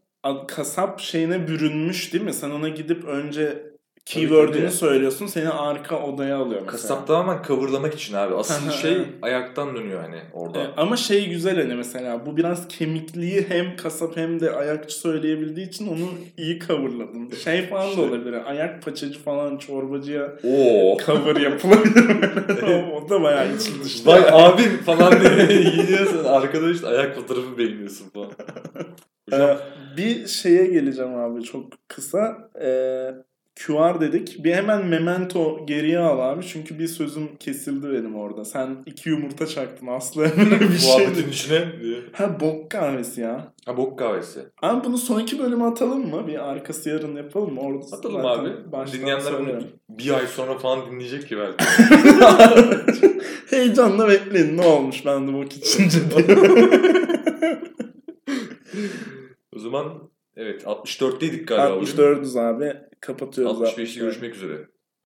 kasap 0.48 1.00
şeyine 1.00 1.48
bürünmüş 1.48 2.14
değil 2.14 2.24
mi? 2.24 2.34
Sen 2.34 2.50
ona 2.50 2.70
gidip 2.70 3.04
önce 3.04 3.73
keyword'ünü 4.06 4.72
söylüyorsun 4.72 5.28
seni 5.28 5.50
arka 5.50 6.04
odaya 6.04 6.38
alıyor 6.38 6.62
mesela. 6.62 6.72
Kasap 6.72 7.08
tamamen 7.08 7.42
kavurlamak 7.44 7.94
için 7.94 8.14
abi. 8.14 8.36
Asıl 8.36 8.72
şey 8.72 8.98
ayaktan 9.22 9.76
dönüyor 9.76 10.02
hani 10.02 10.20
orada. 10.34 10.60
E, 10.60 10.68
ama 10.78 10.98
şey 10.98 11.30
güzel 11.30 11.62
hani 11.62 11.76
mesela 11.76 12.26
bu 12.26 12.38
biraz 12.38 12.68
kemikliği 12.68 13.46
hem 13.50 13.76
kasap 13.76 14.18
hem 14.18 14.40
de 14.40 14.52
ayakçı 14.52 15.00
söyleyebildiği 15.00 15.68
için 15.68 15.88
onu 15.88 16.10
iyi 16.38 16.60
coverladın. 16.60 17.30
Şey 17.44 17.68
falan 17.68 17.98
da 17.98 18.02
olabilir. 18.02 18.34
yani 18.34 18.44
Ayak 18.44 18.82
paçacı 18.84 19.20
falan 19.20 19.58
çorbacıya 19.58 20.24
Oo. 20.44 20.98
cover 21.06 21.36
yapılabilir. 21.36 22.10
o, 22.64 22.96
o 23.06 23.10
da 23.10 23.22
bayağı 23.24 23.56
içi 23.56 23.84
dışta. 23.84 24.12
Vay 24.12 24.22
abim 24.32 24.78
falan 24.78 25.14
diye 25.22 25.64
gidiyorsun. 25.64 26.24
Arkada 26.24 26.70
işte 26.72 26.88
ayak 26.88 27.16
fotoğrafı 27.16 27.58
beğeniyorsun 27.58 28.10
falan. 28.10 28.32
Hocam 29.32 29.50
Ee, 29.50 29.58
bir 29.98 30.28
şeye 30.28 30.66
geleceğim 30.66 31.16
abi 31.16 31.44
çok 31.44 31.66
kısa. 31.88 32.50
Ee, 32.62 33.12
QR 33.60 34.02
dedik. 34.02 34.44
Bir 34.44 34.54
hemen 34.54 34.86
memento 34.86 35.66
geriye 35.66 36.00
al 36.00 36.20
abi. 36.32 36.44
Çünkü 36.46 36.80
bir 36.80 36.88
sözüm 36.88 37.36
kesildi 37.36 37.88
benim 37.90 38.16
orada. 38.16 38.46
Sen 38.46 38.78
iki 38.86 39.10
yumurta 39.10 39.48
çaktın 39.48 39.88
Aslı 39.88 40.24
bir 40.72 40.78
şey. 40.78 40.98
muhabbetin 41.00 41.30
içine 41.30 41.66
diye. 41.82 41.98
Ha 42.14 42.40
bok 42.40 42.72
kahvesi 42.72 43.22
ya. 43.22 43.54
Ha 43.66 43.78
bok 43.78 44.00
kahvesi. 44.00 44.40
Abi 44.62 44.84
bunu 44.86 44.98
sonraki 44.98 45.40
bölüme 45.40 45.64
atalım 45.66 46.10
mı? 46.10 46.28
Bir 46.28 46.50
arkası 46.50 46.90
yarın 46.90 47.16
yapalım 47.16 47.54
mı? 47.54 47.62
Orada 47.62 47.86
Atalım 47.98 48.26
abi. 48.26 48.50
Dinleyenler 48.94 49.34
bunu 49.40 49.60
bir 49.90 50.12
ay 50.14 50.28
sonra 50.28 50.58
falan 50.58 50.92
dinleyecek 50.92 51.28
ki 51.28 51.38
belki. 51.38 51.66
Heyecanla 53.50 54.08
bekleyin. 54.10 54.58
Ne 54.58 54.66
olmuş 54.66 55.06
ben 55.06 55.28
de 55.28 55.34
bok 55.34 55.54
içince 55.54 55.98
o 59.56 59.60
zaman 59.60 59.94
evet 60.38 60.64
64'teydik 60.64 61.46
galiba. 61.46 61.76
bugün. 61.82 61.86
64'üz 61.92 62.40
abi. 62.40 62.74
Kapatıyoruz. 63.06 63.58
65'te 63.58 63.70
64. 63.70 63.96
görüşmek 63.96 64.36
üzere. 64.36 64.68